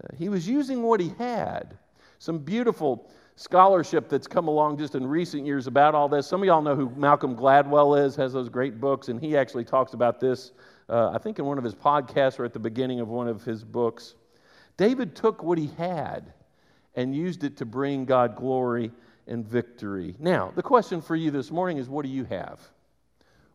Uh, 0.03 0.14
he 0.19 0.29
was 0.29 0.47
using 0.47 0.83
what 0.83 1.01
he 1.01 1.14
had. 1.19 1.79
Some 2.19 2.38
beautiful 2.38 3.11
scholarship 3.40 4.11
that's 4.11 4.26
come 4.26 4.48
along 4.48 4.76
just 4.76 4.94
in 4.94 5.07
recent 5.07 5.46
years 5.46 5.66
about 5.66 5.94
all 5.94 6.11
this. 6.11 6.26
Some 6.26 6.42
of 6.42 6.46
y'all 6.46 6.61
know 6.61 6.76
who 6.76 6.90
Malcolm 6.90 7.35
Gladwell 7.35 7.98
is, 7.98 8.14
has 8.16 8.35
those 8.35 8.50
great 8.50 8.79
books, 8.79 9.09
and 9.09 9.18
he 9.18 9.35
actually 9.35 9.64
talks 9.64 9.94
about 9.94 10.20
this, 10.20 10.53
uh, 10.90 11.09
I 11.14 11.16
think, 11.16 11.38
in 11.38 11.46
one 11.46 11.57
of 11.57 11.64
his 11.64 11.74
podcasts 11.74 12.38
or 12.38 12.44
at 12.44 12.53
the 12.53 12.59
beginning 12.59 13.00
of 13.00 13.09
one 13.09 13.29
of 13.29 13.42
his 13.42 13.64
books. 13.64 14.14
David 14.76 15.16
took 15.16 15.42
what 15.42 15.57
he 15.57 15.68
had 15.79 16.35
and 16.96 17.16
used 17.16 17.42
it 17.42 17.57
to 17.57 17.64
bring 17.64 18.05
God 18.05 18.37
glory 18.37 18.92
and 19.26 19.46
victory. 19.46 20.14
Now, 20.18 20.53
the 20.55 20.62
question 20.62 21.00
for 21.00 21.16
you 21.16 21.31
this 21.31 21.50
morning 21.50 21.79
is 21.79 21.88
what 21.88 22.05
do 22.05 22.11
you 22.11 22.24
have? 22.24 22.61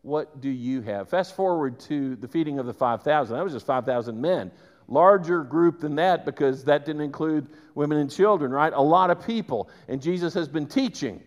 what 0.06 0.40
do 0.40 0.50
you 0.50 0.82
have? 0.82 1.10
Fast 1.10 1.36
forward 1.36 1.80
to 1.80 2.16
the 2.18 2.28
feeding 2.28 2.60
of 2.60 2.68
the 2.68 2.74
5,000. 2.74 3.36
That 3.36 3.44
was 3.44 3.54
just 3.54 3.66
5,000 3.66 4.22
men. 4.22 4.52
Larger 4.88 5.44
group 5.44 5.80
than 5.80 5.96
that 5.96 6.26
because 6.26 6.64
that 6.66 6.86
didn't 6.86 7.02
include 7.02 7.48
women 7.74 7.98
and 7.98 8.12
children, 8.12 8.52
right? 8.52 8.74
A 8.74 8.82
lot 8.82 9.10
of 9.10 9.26
people. 9.26 9.70
And 9.88 10.02
Jesus 10.02 10.34
has 10.34 10.48
been 10.48 10.68
teaching. 10.68 11.22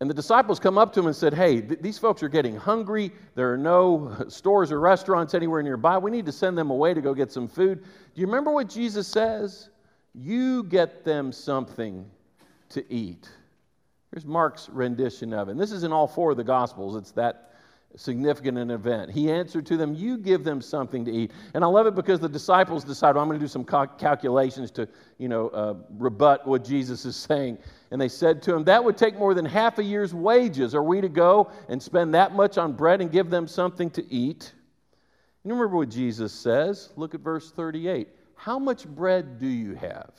And 0.00 0.10
the 0.10 0.14
disciples 0.14 0.60
come 0.60 0.76
up 0.76 0.92
to 0.92 1.00
him 1.00 1.06
and 1.06 1.16
said, 1.16 1.32
Hey, 1.32 1.62
th- 1.62 1.80
these 1.80 1.98
folks 1.98 2.22
are 2.22 2.28
getting 2.28 2.54
hungry. 2.54 3.12
There 3.34 3.52
are 3.52 3.56
no 3.56 4.14
stores 4.28 4.70
or 4.70 4.78
restaurants 4.78 5.32
anywhere 5.32 5.62
nearby. 5.62 5.96
We 5.96 6.10
need 6.10 6.26
to 6.26 6.32
send 6.32 6.58
them 6.58 6.70
away 6.70 6.92
to 6.92 7.00
go 7.00 7.14
get 7.14 7.32
some 7.32 7.48
food. 7.48 7.82
Do 7.82 8.20
you 8.20 8.26
remember 8.26 8.52
what 8.52 8.68
Jesus 8.68 9.08
says? 9.08 9.70
You 10.14 10.64
get 10.64 11.04
them 11.04 11.32
something 11.32 12.04
to 12.70 12.92
eat. 12.92 13.28
Here's 14.12 14.26
Mark's 14.26 14.68
rendition 14.68 15.32
of 15.32 15.48
it. 15.48 15.52
And 15.52 15.60
this 15.60 15.72
is 15.72 15.82
in 15.82 15.92
all 15.92 16.06
four 16.06 16.30
of 16.30 16.36
the 16.36 16.44
Gospels. 16.44 16.96
It's 16.96 17.12
that 17.12 17.52
significant 17.96 18.58
an 18.58 18.70
event. 18.70 19.10
He 19.10 19.30
answered 19.30 19.66
to 19.66 19.76
them, 19.76 19.94
You 19.94 20.18
give 20.18 20.44
them 20.44 20.60
something 20.60 21.04
to 21.04 21.12
eat. 21.12 21.32
And 21.54 21.64
I 21.64 21.66
love 21.66 21.86
it 21.86 21.94
because 21.94 22.20
the 22.20 22.28
disciples 22.28 22.84
decided, 22.84 23.14
well, 23.14 23.22
I'm 23.22 23.28
going 23.28 23.38
to 23.38 23.44
do 23.44 23.48
some 23.48 23.64
calculations 23.64 24.70
to, 24.72 24.88
you 25.18 25.28
know, 25.28 25.48
uh, 25.48 25.74
rebut 25.90 26.46
what 26.46 26.64
Jesus 26.64 27.04
is 27.04 27.16
saying. 27.16 27.58
And 27.90 28.00
they 28.00 28.08
said 28.08 28.42
to 28.42 28.54
him, 28.54 28.64
That 28.64 28.82
would 28.84 28.96
take 28.96 29.18
more 29.18 29.34
than 29.34 29.44
half 29.44 29.78
a 29.78 29.84
year's 29.84 30.12
wages. 30.12 30.74
Are 30.74 30.82
we 30.82 31.00
to 31.00 31.08
go 31.08 31.50
and 31.68 31.82
spend 31.82 32.14
that 32.14 32.34
much 32.34 32.58
on 32.58 32.72
bread 32.72 33.00
and 33.00 33.10
give 33.10 33.30
them 33.30 33.46
something 33.46 33.90
to 33.90 34.12
eat? 34.12 34.52
You 35.44 35.52
remember 35.52 35.76
what 35.76 35.90
Jesus 35.90 36.32
says? 36.32 36.90
Look 36.96 37.14
at 37.14 37.20
verse 37.20 37.50
38. 37.52 38.08
How 38.34 38.58
much 38.58 38.86
bread 38.86 39.38
do 39.38 39.46
you 39.46 39.74
have? 39.74 40.10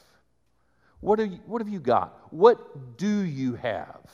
What 1.02 1.20
you, 1.20 1.40
what 1.46 1.62
have 1.62 1.70
you 1.70 1.80
got? 1.80 2.18
What 2.32 2.98
do 2.98 3.20
you 3.20 3.56
have? 3.56 4.10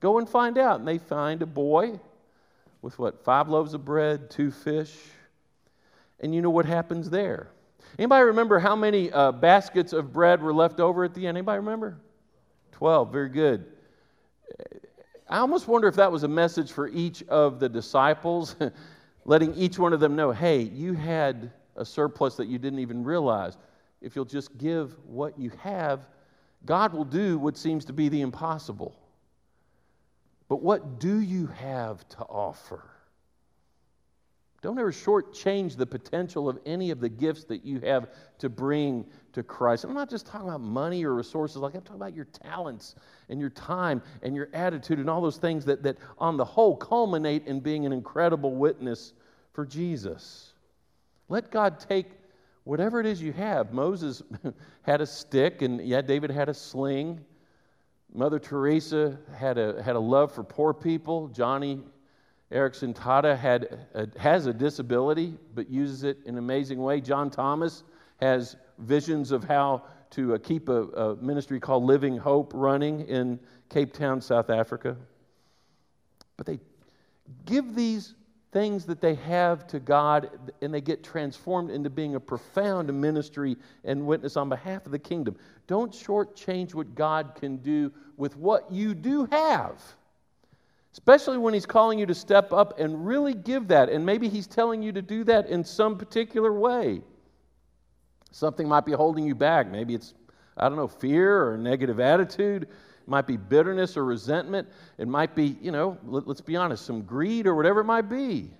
Go 0.00 0.18
and 0.18 0.28
find 0.28 0.56
out. 0.56 0.78
And 0.78 0.88
they 0.88 0.98
find 0.98 1.42
a 1.42 1.46
boy 1.46 2.00
with 2.82 2.98
what? 2.98 3.24
Five 3.24 3.48
loaves 3.48 3.74
of 3.74 3.84
bread, 3.84 4.30
two 4.30 4.50
fish. 4.50 4.94
And 6.20 6.34
you 6.34 6.42
know 6.42 6.50
what 6.50 6.66
happens 6.66 7.10
there? 7.10 7.48
Anybody 7.98 8.24
remember 8.24 8.58
how 8.58 8.76
many 8.76 9.10
uh, 9.12 9.32
baskets 9.32 9.92
of 9.92 10.12
bread 10.12 10.42
were 10.42 10.52
left 10.52 10.80
over 10.80 11.04
at 11.04 11.14
the 11.14 11.26
end? 11.26 11.36
Anybody 11.36 11.58
remember? 11.58 11.98
12. 12.72 13.12
Very 13.12 13.28
good. 13.28 13.66
I 15.28 15.38
almost 15.38 15.68
wonder 15.68 15.88
if 15.88 15.96
that 15.96 16.10
was 16.10 16.22
a 16.22 16.28
message 16.28 16.72
for 16.72 16.88
each 16.88 17.22
of 17.24 17.60
the 17.60 17.68
disciples, 17.68 18.56
letting 19.24 19.54
each 19.54 19.78
one 19.78 19.92
of 19.92 20.00
them 20.00 20.16
know 20.16 20.32
hey, 20.32 20.62
you 20.62 20.94
had 20.94 21.50
a 21.76 21.84
surplus 21.84 22.36
that 22.36 22.48
you 22.48 22.58
didn't 22.58 22.78
even 22.78 23.04
realize 23.04 23.56
if 24.00 24.14
you'll 24.14 24.24
just 24.24 24.56
give 24.58 24.96
what 25.06 25.38
you 25.38 25.50
have, 25.60 26.06
God 26.64 26.92
will 26.92 27.04
do 27.04 27.38
what 27.38 27.56
seems 27.56 27.84
to 27.86 27.92
be 27.92 28.08
the 28.08 28.20
impossible. 28.20 28.94
But 30.48 30.62
what 30.62 30.98
do 30.98 31.20
you 31.20 31.46
have 31.46 32.08
to 32.10 32.18
offer? 32.20 32.82
Don't 34.60 34.78
ever 34.78 34.90
shortchange 34.90 35.76
the 35.76 35.86
potential 35.86 36.48
of 36.48 36.58
any 36.66 36.90
of 36.90 36.98
the 36.98 37.08
gifts 37.08 37.44
that 37.44 37.64
you 37.64 37.78
have 37.80 38.08
to 38.38 38.48
bring 38.48 39.04
to 39.32 39.44
Christ. 39.44 39.84
I'm 39.84 39.94
not 39.94 40.10
just 40.10 40.26
talking 40.26 40.48
about 40.48 40.60
money 40.60 41.04
or 41.04 41.14
resources, 41.14 41.58
like 41.58 41.74
I'm 41.74 41.82
talking 41.82 42.02
about 42.02 42.14
your 42.14 42.24
talents 42.24 42.96
and 43.28 43.40
your 43.40 43.50
time 43.50 44.02
and 44.22 44.34
your 44.34 44.48
attitude 44.52 44.98
and 44.98 45.08
all 45.08 45.20
those 45.20 45.36
things 45.36 45.64
that, 45.66 45.84
that 45.84 45.96
on 46.18 46.36
the 46.36 46.44
whole 46.44 46.76
culminate 46.76 47.46
in 47.46 47.60
being 47.60 47.86
an 47.86 47.92
incredible 47.92 48.56
witness 48.56 49.12
for 49.52 49.64
Jesus. 49.64 50.54
Let 51.28 51.52
God 51.52 51.78
take 51.78 52.06
whatever 52.64 52.98
it 52.98 53.06
is 53.06 53.22
you 53.22 53.32
have. 53.32 53.72
Moses 53.72 54.22
had 54.82 55.00
a 55.00 55.06
stick, 55.06 55.62
and 55.62 55.80
yeah, 55.86 56.00
David 56.00 56.30
had 56.30 56.48
a 56.48 56.54
sling. 56.54 57.24
Mother 58.14 58.38
Teresa 58.38 59.18
had 59.34 59.58
a, 59.58 59.82
had 59.82 59.96
a 59.96 60.00
love 60.00 60.32
for 60.32 60.42
poor 60.42 60.72
people. 60.72 61.28
Joni 61.28 61.82
Eareckson 62.50 62.94
Tada 62.94 63.36
had 63.36 63.86
a, 63.94 64.08
has 64.18 64.46
a 64.46 64.52
disability, 64.52 65.36
but 65.54 65.68
uses 65.68 66.04
it 66.04 66.18
in 66.24 66.34
an 66.34 66.38
amazing 66.38 66.80
way. 66.80 67.00
John 67.00 67.30
Thomas 67.30 67.84
has 68.20 68.56
visions 68.78 69.30
of 69.30 69.44
how 69.44 69.82
to 70.10 70.34
uh, 70.34 70.38
keep 70.38 70.68
a, 70.68 70.84
a 70.84 71.16
ministry 71.16 71.60
called 71.60 71.84
Living 71.84 72.16
Hope 72.16 72.52
running 72.54 73.00
in 73.06 73.38
Cape 73.68 73.92
Town, 73.92 74.20
South 74.20 74.48
Africa. 74.48 74.96
But 76.36 76.46
they 76.46 76.58
give 77.44 77.74
these 77.74 78.14
things 78.50 78.86
that 78.86 79.00
they 79.00 79.14
have 79.14 79.66
to 79.66 79.78
God 79.78 80.30
and 80.62 80.72
they 80.72 80.80
get 80.80 81.04
transformed 81.04 81.70
into 81.70 81.90
being 81.90 82.14
a 82.14 82.20
profound 82.20 82.92
ministry 82.92 83.56
and 83.84 84.06
witness 84.06 84.36
on 84.36 84.48
behalf 84.48 84.86
of 84.86 84.92
the 84.92 84.98
kingdom. 84.98 85.36
Don't 85.66 85.92
shortchange 85.92 86.74
what 86.74 86.94
God 86.94 87.34
can 87.34 87.58
do 87.58 87.92
with 88.16 88.36
what 88.36 88.70
you 88.72 88.94
do 88.94 89.26
have. 89.30 89.80
Especially 90.92 91.36
when 91.36 91.52
He's 91.52 91.66
calling 91.66 91.98
you 91.98 92.06
to 92.06 92.14
step 92.14 92.52
up 92.52 92.78
and 92.80 93.06
really 93.06 93.34
give 93.34 93.68
that. 93.68 93.90
And 93.90 94.04
maybe 94.04 94.28
He's 94.28 94.46
telling 94.46 94.82
you 94.82 94.92
to 94.92 95.02
do 95.02 95.24
that 95.24 95.46
in 95.48 95.62
some 95.62 95.98
particular 95.98 96.52
way. 96.52 97.02
Something 98.30 98.66
might 98.66 98.86
be 98.86 98.92
holding 98.92 99.26
you 99.26 99.34
back. 99.34 99.70
Maybe 99.70 99.94
it's, 99.94 100.14
I 100.56 100.68
don't 100.68 100.76
know, 100.76 100.88
fear 100.88 101.50
or 101.50 101.58
negative 101.58 102.00
attitude. 102.00 102.68
Might 103.08 103.26
be 103.26 103.36
bitterness 103.36 103.96
or 103.96 104.04
resentment. 104.04 104.68
It 104.98 105.08
might 105.08 105.34
be, 105.34 105.56
you 105.62 105.72
know, 105.72 105.96
let, 106.04 106.28
us 106.28 106.40
be 106.40 106.56
honest, 106.56 106.84
some 106.84 107.02
greed 107.02 107.46
or 107.46 107.54
whatever 107.54 107.80
it 107.80 107.84
might 107.84 108.08
be. 108.08 108.50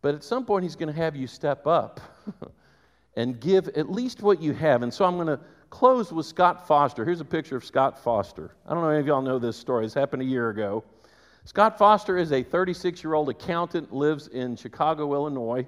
But 0.00 0.14
at 0.14 0.24
some 0.24 0.44
point, 0.44 0.62
he's 0.62 0.76
going 0.76 0.92
to 0.92 1.00
have 1.00 1.16
you 1.16 1.26
step 1.26 1.66
up 1.66 2.00
and 3.16 3.40
give 3.40 3.68
at 3.68 3.90
least 3.90 4.22
what 4.22 4.40
you 4.40 4.52
have. 4.52 4.82
And 4.82 4.92
so 4.92 5.04
I'm 5.04 5.16
going 5.16 5.26
to 5.26 5.40
close 5.70 6.12
with 6.12 6.26
Scott 6.26 6.66
Foster. 6.66 7.04
Here's 7.04 7.20
a 7.20 7.24
picture 7.24 7.56
of 7.56 7.64
Scott 7.64 8.02
Foster. 8.02 8.54
I 8.66 8.74
don't 8.74 8.82
know 8.82 8.90
if 8.90 9.06
y'all 9.06 9.22
know 9.22 9.38
this 9.38 9.56
story. 9.56 9.86
This 9.86 9.94
happened 9.94 10.22
a 10.22 10.26
year 10.26 10.50
ago. 10.50 10.84
Scott 11.44 11.76
Foster 11.78 12.16
is 12.16 12.30
a 12.30 12.42
36 12.42 13.02
year 13.02 13.14
old 13.14 13.28
accountant, 13.28 13.92
lives 13.92 14.28
in 14.28 14.54
Chicago, 14.54 15.14
Illinois. 15.14 15.66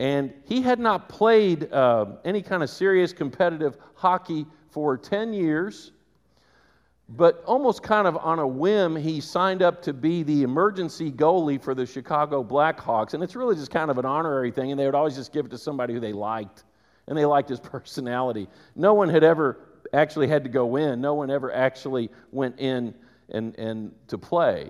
And 0.00 0.32
he 0.44 0.62
had 0.62 0.80
not 0.80 1.08
played 1.08 1.72
uh, 1.72 2.06
any 2.24 2.42
kind 2.42 2.62
of 2.62 2.70
serious 2.70 3.12
competitive 3.12 3.76
hockey 3.94 4.46
for 4.72 4.96
10 4.96 5.34
years, 5.34 5.92
but 7.10 7.42
almost 7.46 7.82
kind 7.82 8.06
of 8.08 8.16
on 8.16 8.38
a 8.38 8.46
whim, 8.46 8.96
he 8.96 9.20
signed 9.20 9.62
up 9.62 9.82
to 9.82 9.92
be 9.92 10.22
the 10.22 10.42
emergency 10.42 11.12
goalie 11.12 11.62
for 11.62 11.74
the 11.74 11.84
Chicago 11.84 12.42
Blackhawks. 12.42 13.12
And 13.12 13.22
it's 13.22 13.36
really 13.36 13.54
just 13.54 13.70
kind 13.70 13.90
of 13.90 13.98
an 13.98 14.06
honorary 14.06 14.50
thing, 14.50 14.70
and 14.70 14.80
they 14.80 14.86
would 14.86 14.94
always 14.94 15.14
just 15.14 15.32
give 15.32 15.44
it 15.44 15.50
to 15.50 15.58
somebody 15.58 15.92
who 15.92 16.00
they 16.00 16.14
liked, 16.14 16.64
and 17.06 17.16
they 17.16 17.26
liked 17.26 17.50
his 17.50 17.60
personality. 17.74 18.48
No 18.74 18.94
one 18.94 19.10
had 19.10 19.22
ever 19.22 19.60
actually 19.92 20.26
had 20.26 20.42
to 20.44 20.50
go 20.50 20.76
in, 20.76 21.00
no 21.00 21.12
one 21.14 21.30
ever 21.30 21.52
actually 21.52 22.10
went 22.30 22.58
in 22.58 22.94
and, 23.28 23.58
and 23.58 23.92
to 24.08 24.16
play. 24.16 24.62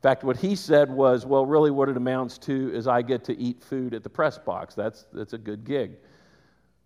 In 0.00 0.02
fact, 0.02 0.24
what 0.24 0.38
he 0.38 0.56
said 0.56 0.90
was, 0.90 1.24
well, 1.26 1.46
really 1.46 1.70
what 1.70 1.88
it 1.88 1.96
amounts 1.96 2.38
to 2.38 2.74
is 2.74 2.88
I 2.88 3.02
get 3.02 3.22
to 3.24 3.38
eat 3.38 3.62
food 3.62 3.94
at 3.94 4.02
the 4.02 4.08
press 4.08 4.38
box. 4.38 4.74
That's, 4.74 5.04
that's 5.12 5.34
a 5.34 5.38
good 5.38 5.64
gig. 5.64 5.98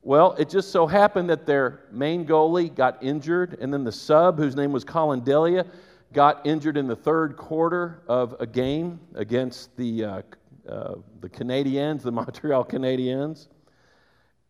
Well, 0.06 0.32
it 0.32 0.50
just 0.50 0.70
so 0.70 0.86
happened 0.86 1.30
that 1.30 1.46
their 1.46 1.80
main 1.90 2.26
goalie 2.26 2.72
got 2.72 3.02
injured, 3.02 3.56
and 3.58 3.72
then 3.72 3.84
the 3.84 3.92
sub, 3.92 4.36
whose 4.36 4.54
name 4.54 4.70
was 4.70 4.84
Collin 4.84 5.20
Delia, 5.20 5.64
got 6.12 6.46
injured 6.46 6.76
in 6.76 6.86
the 6.86 6.94
third 6.94 7.38
quarter 7.38 8.02
of 8.06 8.36
a 8.38 8.46
game 8.46 9.00
against 9.14 9.74
the, 9.78 10.04
uh, 10.04 10.22
uh, 10.68 10.96
the 11.22 11.30
Canadiens, 11.30 12.02
the 12.02 12.12
Montreal 12.12 12.66
Canadiens. 12.66 13.48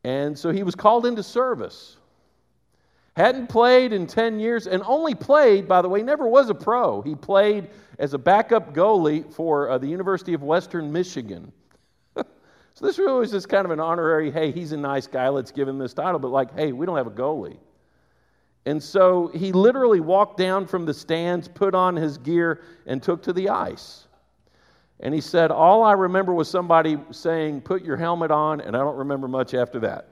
And 0.02 0.36
so 0.36 0.50
he 0.50 0.64
was 0.64 0.74
called 0.74 1.06
into 1.06 1.22
service. 1.22 1.98
Hadn't 3.14 3.46
played 3.46 3.92
in 3.92 4.08
10 4.08 4.40
years, 4.40 4.66
and 4.66 4.82
only 4.84 5.14
played, 5.14 5.68
by 5.68 5.82
the 5.82 5.88
way, 5.88 6.02
never 6.02 6.26
was 6.26 6.50
a 6.50 6.54
pro. 6.54 7.00
He 7.00 7.14
played 7.14 7.68
as 8.00 8.12
a 8.12 8.18
backup 8.18 8.74
goalie 8.74 9.32
for 9.32 9.70
uh, 9.70 9.78
the 9.78 9.86
University 9.86 10.34
of 10.34 10.42
Western 10.42 10.90
Michigan. 10.90 11.52
So 12.74 12.86
this 12.86 12.98
really 12.98 13.20
was 13.20 13.30
just 13.30 13.48
kind 13.48 13.64
of 13.64 13.70
an 13.70 13.78
honorary, 13.78 14.32
hey, 14.32 14.50
he's 14.50 14.72
a 14.72 14.76
nice 14.76 15.06
guy, 15.06 15.28
let's 15.28 15.52
give 15.52 15.68
him 15.68 15.78
this 15.78 15.94
title, 15.94 16.18
but 16.18 16.28
like, 16.28 16.52
hey, 16.54 16.72
we 16.72 16.86
don't 16.86 16.96
have 16.96 17.06
a 17.06 17.10
goalie. 17.10 17.56
And 18.66 18.82
so 18.82 19.28
he 19.28 19.52
literally 19.52 20.00
walked 20.00 20.38
down 20.38 20.66
from 20.66 20.84
the 20.84 20.94
stands, 20.94 21.46
put 21.46 21.74
on 21.74 21.94
his 21.94 22.18
gear, 22.18 22.62
and 22.86 23.02
took 23.02 23.22
to 23.24 23.32
the 23.32 23.48
ice. 23.48 24.08
And 25.00 25.14
he 25.14 25.20
said, 25.20 25.50
All 25.50 25.82
I 25.82 25.92
remember 25.92 26.32
was 26.32 26.48
somebody 26.48 26.96
saying, 27.10 27.60
Put 27.60 27.84
your 27.84 27.96
helmet 27.96 28.30
on, 28.30 28.60
and 28.60 28.74
I 28.76 28.80
don't 28.80 28.96
remember 28.96 29.28
much 29.28 29.52
after 29.54 29.78
that. 29.80 30.08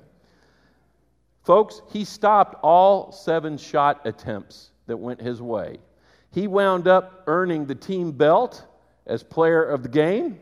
Folks, 1.45 1.83
he 1.91 2.05
stopped 2.05 2.57
all 2.63 3.11
seven 3.11 3.57
shot 3.57 4.07
attempts 4.07 4.71
that 4.87 4.97
went 4.97 5.21
his 5.21 5.41
way. 5.41 5.79
He 6.31 6.47
wound 6.47 6.87
up 6.87 7.25
earning 7.27 7.67
the 7.67 7.75
team 7.75 8.13
belt 8.13 8.65
as 9.07 9.23
player 9.23 9.65
of 9.65 9.83
the 9.83 9.89
game. 9.89 10.39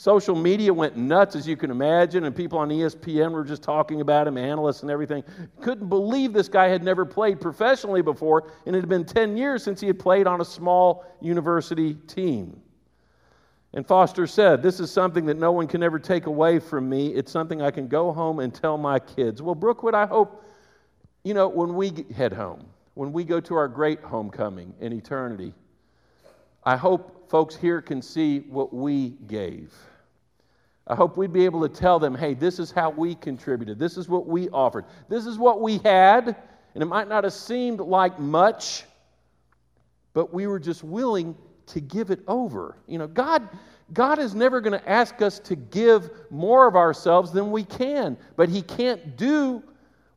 Social 0.00 0.34
media 0.34 0.72
went 0.72 0.96
nuts, 0.96 1.36
as 1.36 1.46
you 1.46 1.58
can 1.58 1.70
imagine, 1.70 2.24
and 2.24 2.34
people 2.34 2.58
on 2.58 2.70
ESPN 2.70 3.32
were 3.32 3.44
just 3.44 3.62
talking 3.62 4.00
about 4.00 4.26
him, 4.26 4.38
analysts 4.38 4.80
and 4.80 4.90
everything. 4.90 5.22
Couldn't 5.60 5.90
believe 5.90 6.32
this 6.32 6.48
guy 6.48 6.68
had 6.68 6.82
never 6.82 7.04
played 7.04 7.38
professionally 7.38 8.00
before, 8.00 8.50
and 8.64 8.74
it 8.74 8.80
had 8.80 8.88
been 8.88 9.04
10 9.04 9.36
years 9.36 9.62
since 9.62 9.78
he 9.78 9.86
had 9.86 9.98
played 9.98 10.26
on 10.26 10.40
a 10.40 10.44
small 10.46 11.04
university 11.20 11.92
team. 12.06 12.58
And 13.74 13.86
Foster 13.86 14.26
said, 14.26 14.62
This 14.62 14.80
is 14.80 14.90
something 14.90 15.26
that 15.26 15.36
no 15.36 15.52
one 15.52 15.66
can 15.66 15.82
ever 15.82 15.98
take 15.98 16.24
away 16.24 16.60
from 16.60 16.88
me. 16.88 17.08
It's 17.08 17.30
something 17.30 17.60
I 17.60 17.70
can 17.70 17.86
go 17.86 18.10
home 18.10 18.38
and 18.38 18.54
tell 18.54 18.78
my 18.78 19.00
kids. 19.00 19.42
Well, 19.42 19.54
Brookwood, 19.54 19.92
I 19.92 20.06
hope, 20.06 20.42
you 21.24 21.34
know, 21.34 21.46
when 21.46 21.74
we 21.74 22.06
head 22.16 22.32
home, 22.32 22.64
when 22.94 23.12
we 23.12 23.22
go 23.22 23.38
to 23.40 23.54
our 23.54 23.68
great 23.68 24.00
homecoming 24.00 24.72
in 24.80 24.94
eternity, 24.94 25.52
I 26.64 26.78
hope 26.78 27.28
folks 27.28 27.54
here 27.54 27.82
can 27.82 28.00
see 28.00 28.40
what 28.48 28.72
we 28.72 29.10
gave. 29.26 29.74
I 30.90 30.96
hope 30.96 31.16
we'd 31.16 31.32
be 31.32 31.44
able 31.44 31.60
to 31.60 31.68
tell 31.68 32.00
them, 32.00 32.16
hey, 32.16 32.34
this 32.34 32.58
is 32.58 32.72
how 32.72 32.90
we 32.90 33.14
contributed. 33.14 33.78
This 33.78 33.96
is 33.96 34.08
what 34.08 34.26
we 34.26 34.48
offered. 34.48 34.86
This 35.08 35.24
is 35.24 35.38
what 35.38 35.60
we 35.60 35.78
had. 35.78 36.36
And 36.74 36.82
it 36.82 36.86
might 36.86 37.08
not 37.08 37.22
have 37.22 37.32
seemed 37.32 37.78
like 37.78 38.18
much, 38.18 38.82
but 40.14 40.34
we 40.34 40.48
were 40.48 40.58
just 40.58 40.82
willing 40.82 41.36
to 41.66 41.80
give 41.80 42.10
it 42.10 42.18
over. 42.26 42.76
You 42.88 42.98
know, 42.98 43.06
God, 43.06 43.48
God 43.92 44.18
is 44.18 44.34
never 44.34 44.60
going 44.60 44.72
to 44.72 44.88
ask 44.88 45.22
us 45.22 45.38
to 45.40 45.54
give 45.54 46.10
more 46.28 46.66
of 46.66 46.74
ourselves 46.74 47.30
than 47.30 47.52
we 47.52 47.62
can, 47.62 48.16
but 48.34 48.48
He 48.48 48.60
can't 48.60 49.16
do 49.16 49.62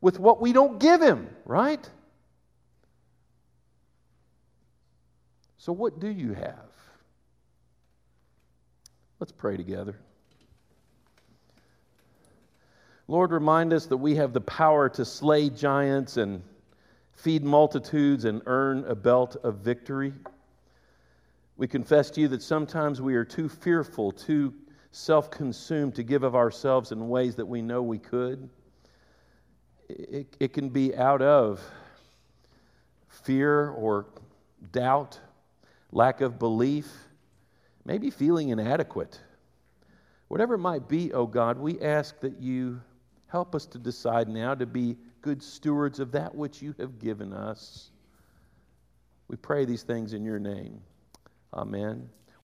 with 0.01 0.17
what 0.19 0.41
we 0.41 0.53
don't 0.53 0.79
give 0.79 1.03
Him, 1.03 1.29
right? 1.45 1.87
So, 5.57 5.71
what 5.71 5.99
do 5.99 6.07
you 6.07 6.33
have? 6.33 6.71
Let's 9.19 9.31
pray 9.31 9.55
together. 9.55 9.99
Lord, 13.07 13.31
remind 13.31 13.73
us 13.73 13.85
that 13.87 13.97
we 13.97 14.15
have 14.15 14.33
the 14.33 14.41
power 14.41 14.87
to 14.89 15.03
slay 15.03 15.49
giants 15.49 16.17
and 16.17 16.41
feed 17.11 17.43
multitudes 17.43 18.25
and 18.25 18.41
earn 18.45 18.85
a 18.85 18.95
belt 18.95 19.35
of 19.43 19.57
victory. 19.57 20.13
We 21.57 21.67
confess 21.67 22.09
to 22.11 22.21
you 22.21 22.27
that 22.29 22.41
sometimes 22.41 23.01
we 23.01 23.15
are 23.15 23.25
too 23.25 23.49
fearful, 23.49 24.11
too 24.11 24.53
self 24.91 25.29
consumed 25.29 25.95
to 25.95 26.03
give 26.03 26.23
of 26.23 26.35
ourselves 26.35 26.91
in 26.91 27.09
ways 27.09 27.35
that 27.35 27.45
we 27.45 27.61
know 27.61 27.81
we 27.81 27.99
could. 27.99 28.49
It, 29.89 30.35
it 30.39 30.53
can 30.53 30.69
be 30.69 30.95
out 30.95 31.21
of 31.21 31.61
fear 33.09 33.69
or 33.71 34.05
doubt, 34.71 35.19
lack 35.91 36.21
of 36.21 36.39
belief, 36.39 36.91
maybe 37.85 38.09
feeling 38.09 38.49
inadequate. 38.49 39.19
Whatever 40.29 40.55
it 40.55 40.59
might 40.59 40.87
be, 40.87 41.11
oh 41.11 41.27
God, 41.27 41.57
we 41.59 41.79
ask 41.81 42.19
that 42.21 42.39
you 42.39 42.81
Help 43.33 43.55
us 43.55 43.65
to 43.65 43.79
decide 43.79 44.29
now 44.29 44.53
to 44.53 44.67
be 44.67 44.95
good 45.23 45.41
stewards 45.41 45.99
of 45.99 46.11
that 46.11 46.35
which 46.35 46.61
you 46.61 46.75
have 46.77 46.99
given 46.99 47.33
us. 47.33 47.89
We 49.27 49.37
pray 49.37 49.65
these 49.65 49.81
things 49.81 50.13
in 50.13 50.23
your 50.23 50.37
name. 50.37 50.79
Amen. 51.51 52.07